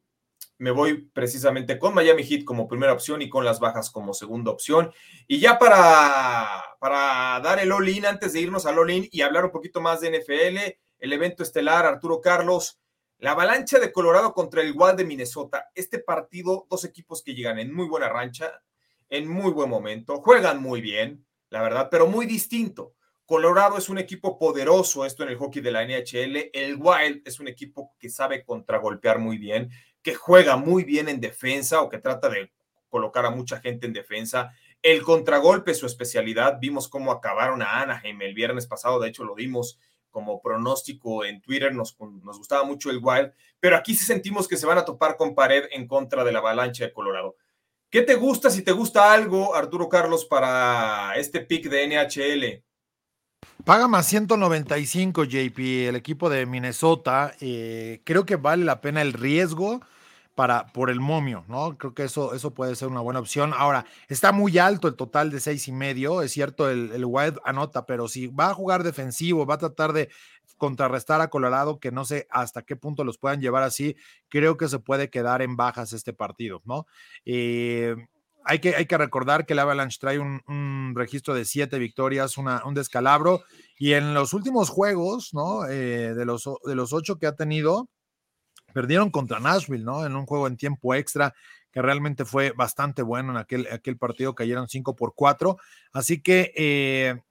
[0.63, 4.53] me voy precisamente con Miami Heat como primera opción y con las bajas como segunda
[4.53, 4.93] opción.
[5.27, 6.47] Y ya para,
[6.79, 10.17] para dar el all-in, antes de irnos al all-in y hablar un poquito más de
[10.17, 12.81] NFL, el evento estelar, Arturo Carlos,
[13.19, 15.69] la avalancha de Colorado contra el Wild de Minnesota.
[15.75, 18.63] Este partido, dos equipos que llegan en muy buena rancha,
[19.11, 22.95] en muy buen momento, juegan muy bien, la verdad, pero muy distinto.
[23.25, 26.51] Colorado es un equipo poderoso, esto en el hockey de la NHL.
[26.53, 29.71] El Wild es un equipo que sabe contragolpear muy bien,
[30.03, 32.51] que juega muy bien en defensa o que trata de
[32.89, 34.53] colocar a mucha gente en defensa.
[34.83, 36.59] El contragolpe es su especialidad.
[36.61, 39.79] Vimos cómo acabaron a Anaheim el viernes pasado, de hecho lo dimos
[40.11, 44.59] como pronóstico en Twitter, nos, nos gustaba mucho el Wild, pero aquí sí sentimos que
[44.59, 47.37] se van a topar con pared en contra de la avalancha de Colorado.
[47.91, 52.63] ¿Qué te gusta, si te gusta algo, Arturo Carlos, para este pick de NHL?
[53.65, 57.33] Paga más 195, JP, el equipo de Minnesota.
[57.41, 59.81] Eh, creo que vale la pena el riesgo
[60.35, 61.79] para, por el momio, ¿no?
[61.79, 63.53] Creo que eso, eso puede ser una buena opción.
[63.57, 66.23] Ahora, está muy alto el total de seis y medio.
[66.23, 69.93] Es cierto, el, el Wild anota, pero si va a jugar defensivo, va a tratar
[69.93, 70.09] de
[70.57, 73.97] contrarrestar a Colorado, que no sé hasta qué punto los puedan llevar así,
[74.29, 76.87] creo que se puede quedar en bajas este partido, ¿no?
[77.25, 77.97] Eh,
[78.45, 82.75] hay que, hay que recordar que el Avalanche trae un, registro de siete victorias, un
[82.75, 83.43] descalabro,
[83.79, 85.67] y en los últimos juegos, ¿no?
[85.67, 87.89] Eh, de, los, de los ocho que ha tenido,
[88.73, 90.05] perdieron contra Nashville, ¿no?
[90.07, 91.35] En un juego en tiempo extra
[91.73, 95.57] que realmente fue bastante bueno en aquel, aquel partido, cayeron 5 por 4.
[95.93, 97.23] Así que eh,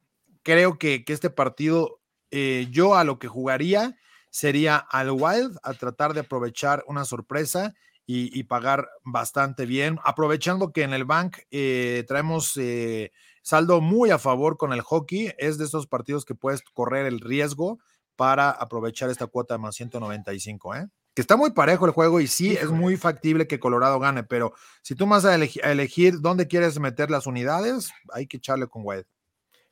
[0.41, 1.99] creo que, que, este partido
[2.31, 3.95] eh, yo a lo que jugaría
[4.31, 7.73] sería al Wild a tratar de aprovechar una sorpresa
[8.13, 14.19] y, pagar bastante bien, aprovechando que en el bank eh, traemos eh, saldo muy a
[14.19, 17.79] favor con el hockey, es de esos partidos que puedes correr el riesgo
[18.15, 20.87] para aprovechar esta cuota de más 195, ¿eh?
[21.13, 24.53] que está muy parejo el juego y sí, es muy factible que Colorado gane, pero
[24.81, 29.05] si tú vas a, elegir dónde quieres meter las unidades, hay que echarle con Wild.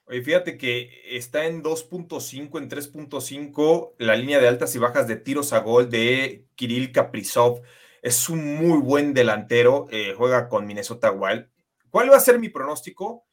[0.06, 5.18] Oye, fíjate que está en 2.5, en 3.5 la línea de altas y bajas de
[5.18, 7.62] tiros a gol de Kirill Kaprizov.
[8.02, 11.50] Es un muy buen delantero, eh, juega con Minnesota Wild.
[11.90, 13.26] ¿Cuál va a ser mi pronóstico?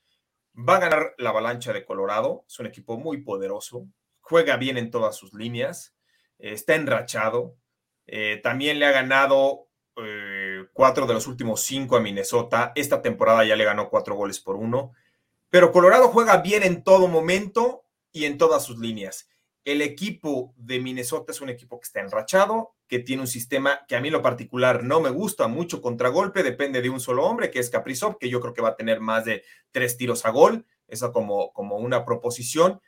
[0.56, 3.86] Va a ganar la avalancha de Colorado, es un equipo muy poderoso,
[4.20, 5.94] juega bien en todas sus líneas,
[6.38, 7.56] está enrachado,
[8.06, 9.64] eh, también le ha ganado
[10.74, 12.72] cuatro de los últimos cinco a Minnesota.
[12.74, 14.92] Esta temporada ya le ganó cuatro goles por uno.
[15.48, 19.28] Pero Colorado juega bien en todo momento y en todas sus líneas.
[19.66, 23.96] El equipo de Minnesota es un equipo que está enrachado, que tiene un sistema que
[23.96, 27.50] a mí en lo particular no me gusta mucho contragolpe, depende de un solo hombre,
[27.50, 29.42] que es Kaprizov, que yo creo que va a tener más de
[29.72, 32.80] tres tiros a gol, eso como, como una proposición,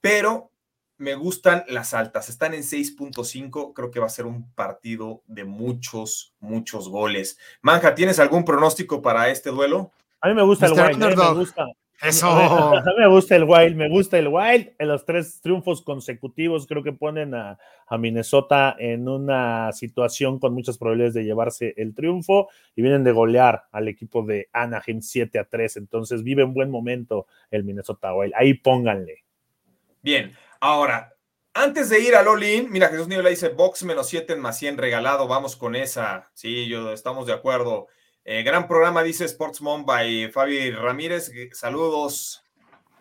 [0.00, 0.50] pero
[0.96, 5.44] me gustan las altas, están en 6.5, creo que va a ser un partido de
[5.44, 7.38] muchos, muchos goles.
[7.60, 9.92] Manja, ¿tienes algún pronóstico para este duelo?
[10.22, 11.16] A mí me gusta el Wild, ¿eh?
[11.16, 11.66] me gusta.
[12.00, 12.28] Eso.
[12.30, 14.74] A mí me gusta el Wild, me gusta el Wild.
[14.78, 17.58] En los tres triunfos consecutivos creo que ponen a,
[17.98, 23.64] Minnesota en una situación con muchas probabilidades de llevarse el triunfo y vienen de golear
[23.72, 25.78] al equipo de Anaheim 7 a 3.
[25.78, 28.34] Entonces vive un buen momento el Minnesota Wild.
[28.36, 29.24] Ahí pónganle.
[30.02, 31.14] Bien, ahora,
[31.54, 35.26] antes de ir al All-In, mira, Jesús Nivel dice box menos 7 más 100 regalado.
[35.26, 36.30] Vamos con esa.
[36.34, 37.88] Sí, yo estamos de acuerdo.
[38.30, 41.32] Eh, gran programa, dice Sportsmon by Fabi Ramírez.
[41.54, 42.44] Saludos.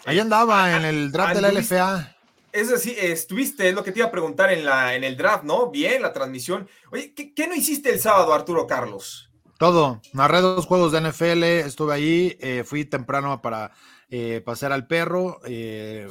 [0.06, 2.16] Ahí andaba en el draft de la LFA.
[2.54, 5.44] Es decir, estuviste, es lo que te iba a preguntar en, la, en el draft,
[5.44, 5.70] ¿no?
[5.70, 6.70] Bien, la transmisión.
[6.94, 9.30] Oye, ¿qué, no hiciste el sábado, Arturo Carlos?
[9.60, 10.02] Todo.
[10.14, 13.72] Narré dos juegos de NFL, estuve ahí, eh, fui temprano para
[14.10, 15.42] eh, pasear al perro.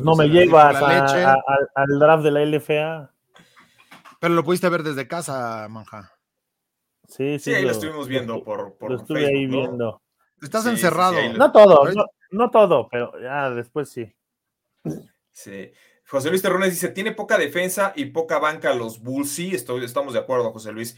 [0.03, 3.11] no me llevas al draft de la LFA.
[4.21, 6.16] Pero lo pudiste ver desde casa, Manja.
[7.09, 7.55] Sí, sí.
[7.55, 10.03] ahí lo, estuvimos viendo por, por Lo estuve ahí viendo.
[10.43, 11.17] Estás encerrado.
[11.35, 11.89] no todo,
[12.31, 14.13] no, todo, pero ya después sí.
[15.33, 15.71] Sí.
[16.09, 19.31] José Luis Terrones dice, tiene poca defensa y poca banca los Bulls.
[19.31, 20.97] Sí, estoy, estamos de acuerdo, José Luis.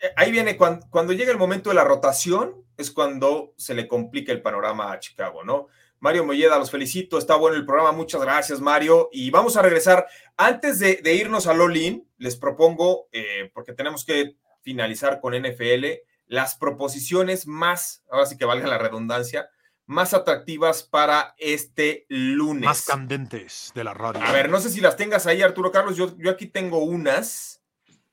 [0.00, 3.86] Eh, ahí viene, cuando, cuando llega el momento de la rotación, es cuando se le
[3.86, 5.68] complica el panorama a Chicago, ¿no?
[6.00, 9.10] Mario Molleda, los felicito, está bueno el programa, muchas gracias Mario.
[9.12, 10.06] Y vamos a regresar.
[10.36, 15.86] Antes de, irnos a Lolin, les propongo, eh, porque tenemos que finalizar con NFL,
[16.26, 19.50] las proposiciones más, ahora sí que valga la redundancia,
[19.86, 22.64] más atractivas para este lunes.
[22.64, 24.22] Más candentes de la radio.
[24.22, 25.96] A ver, no sé si las tengas ahí, Arturo Carlos.
[25.96, 27.60] Yo, yo aquí tengo unas,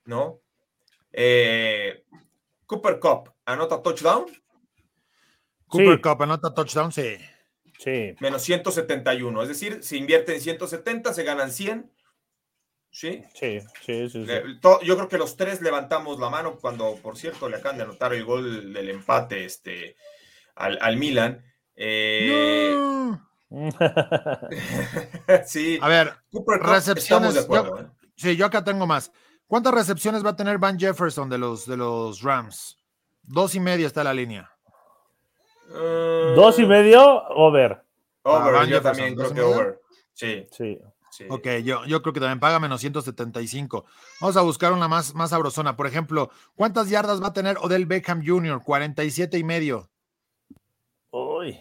[0.04, 0.42] ¿no?
[1.14, 2.04] Eh,
[2.66, 4.26] Cooper Cup, anota touchdown.
[5.68, 7.18] Cooper Cup, anota touchdown, sí.
[7.78, 8.16] Sí.
[8.20, 9.42] Menos 171.
[9.44, 11.92] Es decir, si invierten en 170, se ganan 100.
[12.98, 13.22] ¿Sí?
[13.36, 14.26] Sí, sí, sí.
[14.82, 18.12] yo creo que los tres levantamos la mano cuando, por cierto, le acaban de anotar
[18.12, 19.96] el gol del empate este,
[20.56, 21.46] al, Milan.
[21.76, 22.76] Eh,
[25.46, 25.78] sí.
[25.80, 26.12] A ver,
[26.60, 27.38] recepciones.
[27.38, 27.88] ¿eh?
[28.16, 29.12] Sí, yo acá tengo más.
[29.46, 32.80] ¿Cuántas recepciones va a tener Van Jefferson de los, de los Rams?
[33.22, 34.52] Dos y media está la línea.
[35.70, 37.04] ¿Dos y medio?
[37.30, 37.80] Over.
[38.24, 39.82] Over, ah, yo también creo que over.
[40.14, 40.48] Sí.
[40.50, 40.80] Sí.
[41.30, 43.86] Ok, yo, yo creo que también paga menos 175.
[44.22, 45.76] Vamos a buscar una más, más sabrosona.
[45.76, 48.62] Por ejemplo, ¿cuántas yardas va a tener Odell Beckham Jr.?
[48.64, 49.90] 47 y medio.
[51.12, 51.60] Uy,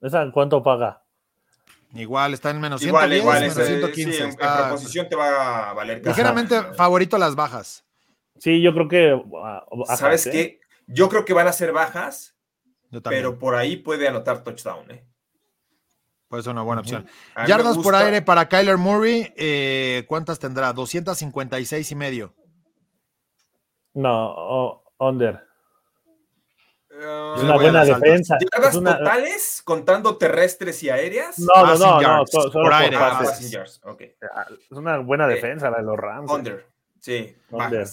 [0.00, 1.04] ¿esa cuánto paga?
[1.92, 4.12] Igual, está en menos igual, 110, igual, menos 115.
[4.12, 6.04] Sí, en, proposición te va a valer.
[6.04, 7.84] Ligeramente favorito las bajas.
[8.38, 9.22] Sí, yo creo que.
[9.96, 10.30] ¿Sabes ¿eh?
[10.30, 10.60] qué?
[10.86, 12.36] Yo creo que van a ser bajas,
[13.04, 15.04] pero por ahí puede anotar touchdown, ¿eh?
[16.30, 17.08] Puede ser una buena opción.
[17.44, 20.72] Yardas por aire para Kyler Murray, eh, ¿cuántas tendrá?
[20.72, 22.34] 256 y medio.
[23.94, 25.44] No, under.
[26.88, 28.38] es una buena defensa.
[28.52, 31.36] ¿Yardas totales contando terrestres y aéreas?
[31.40, 32.96] No, no, no, no, solo por aire.
[32.96, 36.30] Ah, es una buena eh, defensa la de los Rams.
[36.30, 36.64] Under,
[37.00, 37.36] sí.
[37.50, 37.88] Under.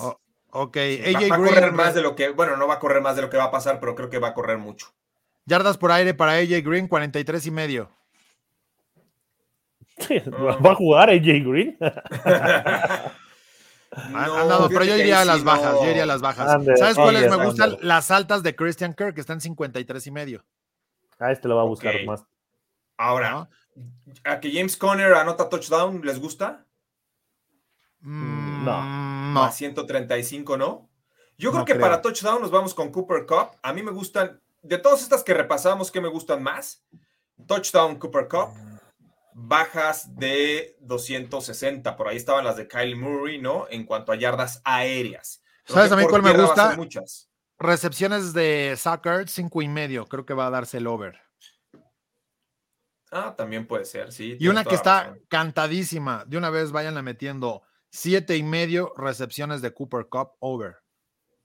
[0.51, 3.23] ok, va, a correr más de lo que, bueno, no va a correr más de
[3.23, 4.93] lo que va a pasar, pero creo que va a correr mucho.
[5.45, 7.96] Yardas por aire para AJ Green, 43 y medio.
[10.65, 11.77] ¿Va a jugar AJ Green?
[14.11, 16.63] no, pero yo iría a las bajas, yo iría a las bajas.
[16.77, 17.77] ¿Sabes cuáles me gustan?
[17.81, 20.45] Las altas de Christian Kirk, que están 53 y medio.
[21.19, 22.25] A este lo va a buscar más.
[22.97, 23.49] Ahora,
[24.23, 26.65] ¿a que James Conner anota touchdown les gusta?
[28.01, 29.33] Mm, no.
[29.33, 29.51] no.
[29.51, 30.89] 135, ¿no?
[31.37, 33.57] Yo creo que para touchdown nos vamos con Cooper Cup.
[33.61, 36.83] A mí me gustan, de todas estas que repasamos, ¿qué me gustan más?
[37.47, 38.49] Touchdown Cooper Cup
[39.39, 41.95] bajas de 260.
[41.95, 43.67] Por ahí estaban las de Kyle Murray, ¿no?
[43.69, 45.43] En cuanto a yardas aéreas.
[45.65, 46.75] ¿Sabes a mí cuál me gusta?
[46.75, 47.29] Muchas.
[47.59, 50.07] Recepciones de Soccer, cinco y medio.
[50.07, 51.19] Creo que va a darse el over.
[53.11, 54.38] Ah, también puede ser, sí.
[54.39, 56.25] Y una que está cantadísima.
[56.25, 60.77] De una vez vayan metiendo siete y medio recepciones de Cooper Cup over.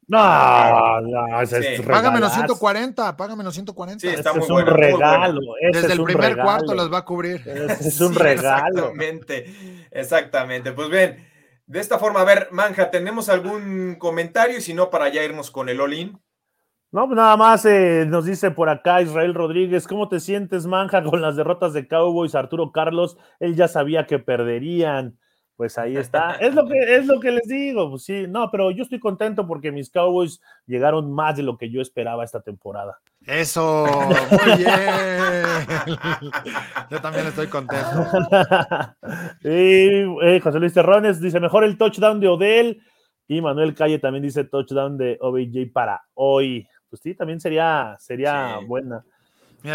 [0.08, 4.00] No, no, ese es Paga menos 140, paga menos 140.
[4.00, 5.40] Sí, está muy es un regalo.
[5.72, 7.42] Desde el primer cuarto las va a cubrir.
[7.46, 8.90] Es, un regalo.
[8.90, 10.72] Exactamente, exactamente.
[10.72, 11.24] Pues bien,
[11.66, 14.58] de esta forma, a ver, Manja, ¿tenemos algún comentario?
[14.58, 16.18] Y si no, para ya irnos con el all
[16.90, 21.02] No, pues nada más eh, nos dice por acá Israel Rodríguez, ¿cómo te sientes, Manja,
[21.04, 22.34] con las derrotas de Cowboys?
[22.34, 25.16] Arturo Carlos, él ya sabía que perderían.
[25.56, 26.36] Pues ahí está.
[26.36, 27.90] Es lo que, es lo que les digo.
[27.90, 31.70] Pues sí, no, pero yo estoy contento porque mis Cowboys llegaron más de lo que
[31.70, 32.98] yo esperaba esta temporada.
[33.26, 35.98] Eso, muy bien.
[36.90, 38.06] Yo también estoy contento.
[39.44, 42.82] y eh, José Luis Terrones dice: mejor el touchdown de Odell.
[43.28, 48.58] Y Manuel Calle también dice touchdown de OBJ para hoy pues sí, también sería, sería
[48.66, 49.02] buena.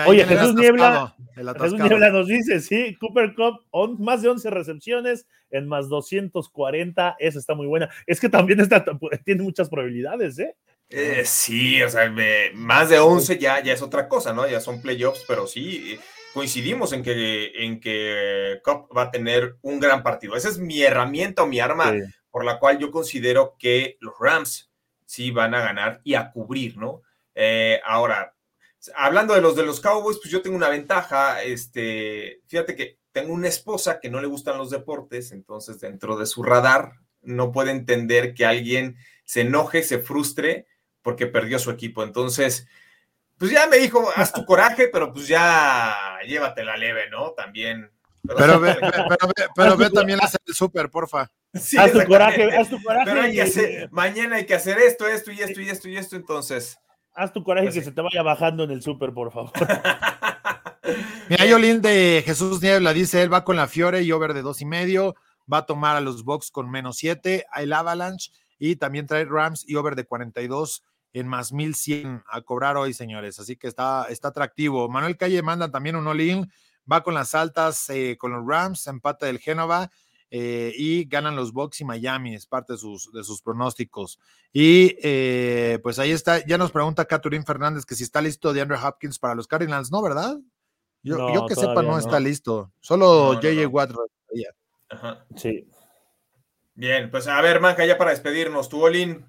[0.05, 3.65] Oye, Jesús Niebla, Jesús Niebla nos dice, sí, Cooper Cup,
[3.99, 7.89] más de 11 recepciones en más 240, esa está muy buena.
[8.05, 8.83] Es que también está,
[9.23, 10.55] tiene muchas probabilidades, ¿eh?
[10.89, 11.23] ¿eh?
[11.25, 12.13] sí, o sea,
[12.53, 14.47] más de 11 ya, ya es otra cosa, ¿no?
[14.47, 15.97] Ya son playoffs, pero sí,
[16.33, 20.35] coincidimos en que, en que Cup va a tener un gran partido.
[20.35, 21.93] Esa es mi herramienta o mi arma
[22.29, 24.71] por la cual yo considero que los Rams
[25.05, 27.01] sí van a ganar y a cubrir, ¿no?
[27.33, 28.35] Eh, ahora,
[28.95, 31.41] hablando de los de los Cowboys, pues yo tengo una ventaja.
[31.43, 36.25] Este, fíjate que tengo una esposa que no le gustan los deportes, entonces dentro de
[36.25, 40.67] su radar no puede entender que alguien se enoje, se frustre
[41.01, 42.03] porque perdió su equipo.
[42.03, 42.67] Entonces,
[43.37, 47.31] pues ya me dijo, haz tu coraje, pero pues ya llévatela leve, ¿no?
[47.31, 47.91] También.
[48.37, 48.75] Pero, ve,
[49.55, 51.31] pero, ve, también hacer el súper, porfa.
[51.53, 53.05] haz tu coraje, haz tu coraje.
[53.05, 55.95] Pero hay que hacer, mañana hay que hacer esto, esto y esto y esto y
[55.95, 56.77] esto, entonces.
[57.17, 59.51] Haz tu coraje y pues que se te vaya bajando en el súper, por favor.
[61.29, 64.61] Mira, Yolín de Jesús Niebla dice: él va con la Fiore y over de dos
[64.61, 65.15] y medio.
[65.51, 69.67] Va a tomar a los Bucks con menos siete, el Avalanche y también trae Rams
[69.67, 73.39] y over de 42 en más 1100 a cobrar hoy, señores.
[73.39, 74.87] Así que está, está atractivo.
[74.87, 76.51] Manuel Calle manda también un all-in.
[76.89, 79.89] Va con las altas eh, con los Rams, empate del Génova
[80.29, 84.19] eh, y ganan los Bucks y Miami, es parte de sus, de sus pronósticos.
[84.51, 88.61] Y eh, pues ahí está, ya nos pregunta Catherine Fernández que si está listo de
[88.61, 90.37] Andrew Hopkins para los Cardinals, ¿no, verdad?
[91.01, 92.73] Yo, que sepa, no, está listo.
[92.81, 93.91] Solo JJ Watt.
[95.35, 95.69] Sí.
[96.73, 99.25] Bien, pues a ver, Manja, ya para despedirnos, tu Olin.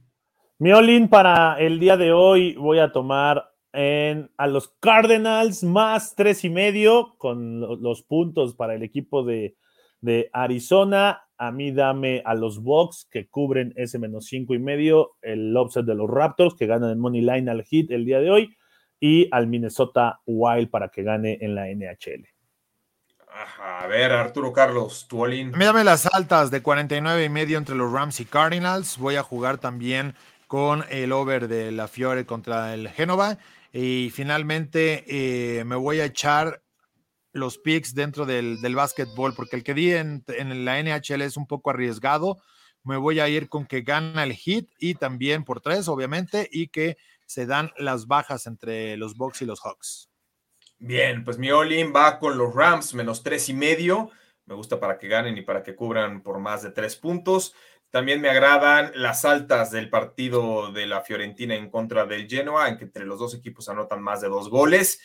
[0.59, 6.17] Mi Olin para el día de hoy voy a tomar en, a los Cardinals más
[6.17, 9.55] tres y medio con los puntos para el equipo de,
[10.01, 11.23] de Arizona.
[11.37, 15.85] A mí dame a los Bucks que cubren ese menos cinco y medio, el offset
[15.85, 18.57] de los Raptors que ganan el Money Line al hit el día de hoy
[19.01, 22.27] y al Minnesota Wild para que gane en la NHL.
[23.61, 27.93] a ver, Arturo Carlos, tu all Mírame las altas de 49 y medio entre los
[27.93, 28.99] Rams y Cardinals.
[28.99, 30.15] Voy a jugar también
[30.49, 33.39] con el over de la Fiore contra el Génova.
[33.73, 36.63] Y finalmente eh, me voy a echar
[37.33, 40.25] los picks dentro del, del básquetbol, porque el que di en,
[40.65, 42.39] la NHL es un poco arriesgado.
[42.85, 46.69] Me voy a ir con que gana el hit y también por tres, obviamente, y
[46.69, 50.09] que se dan las bajas entre los Bucks y los Hawks.
[50.79, 54.11] Bien, pues mi all va con los Rams menos tres y medio.
[54.47, 57.53] Me gusta para que ganen y para que cubran por más de tres puntos.
[57.91, 62.79] También me agradan las altas del partido de la Fiorentina en contra del Genoa, en
[62.79, 65.01] que entre los dos equipos anotan más de dos goles.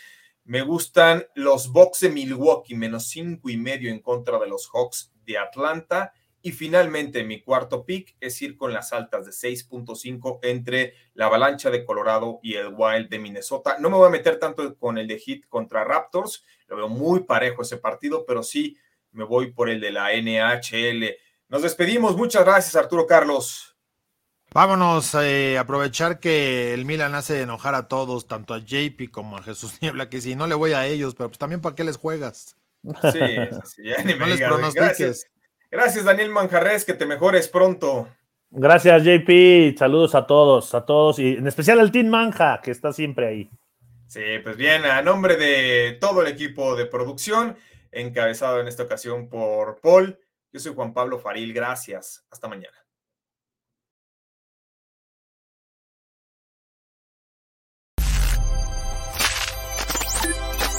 [0.45, 5.13] Me gustan los Bucks de Milwaukee, menos cinco y medio en contra de los Hawks
[5.25, 6.13] de Atlanta.
[6.41, 11.69] Y finalmente, mi cuarto pick es ir con las altas de 6.5 entre la avalancha
[11.69, 13.77] de Colorado y el Wild de Minnesota.
[13.79, 17.21] No me voy a meter tanto con el de Heat contra Raptors, lo veo muy
[17.21, 18.77] parejo ese partido, pero sí
[19.11, 21.15] me voy por el de la NHL.
[21.47, 22.17] Nos despedimos.
[22.17, 23.72] Muchas gracias, Arturo Carlos.
[24.53, 29.37] Vámonos a eh, aprovechar que el Milan hace enojar a todos, tanto a JP como
[29.37, 31.83] a Jesús Niebla, que si no le voy a ellos, pero pues también para qué
[31.83, 32.55] les juegas.
[32.83, 33.19] Sí,
[33.65, 33.81] sí
[34.19, 35.27] no les pronostiques.
[35.71, 38.07] Gracias, Daniel Manjarres, que te mejores pronto.
[38.51, 39.75] Gracias, JP.
[39.75, 43.49] Saludos a todos, a todos, y en especial al Team Manja, que está siempre ahí.
[44.05, 47.57] Sí, pues bien, a nombre de todo el equipo de producción,
[47.91, 50.19] encabezado en esta ocasión por Paul,
[50.51, 51.51] yo soy Juan Pablo Faril.
[51.51, 52.23] Gracias.
[52.29, 52.82] Hasta mañana.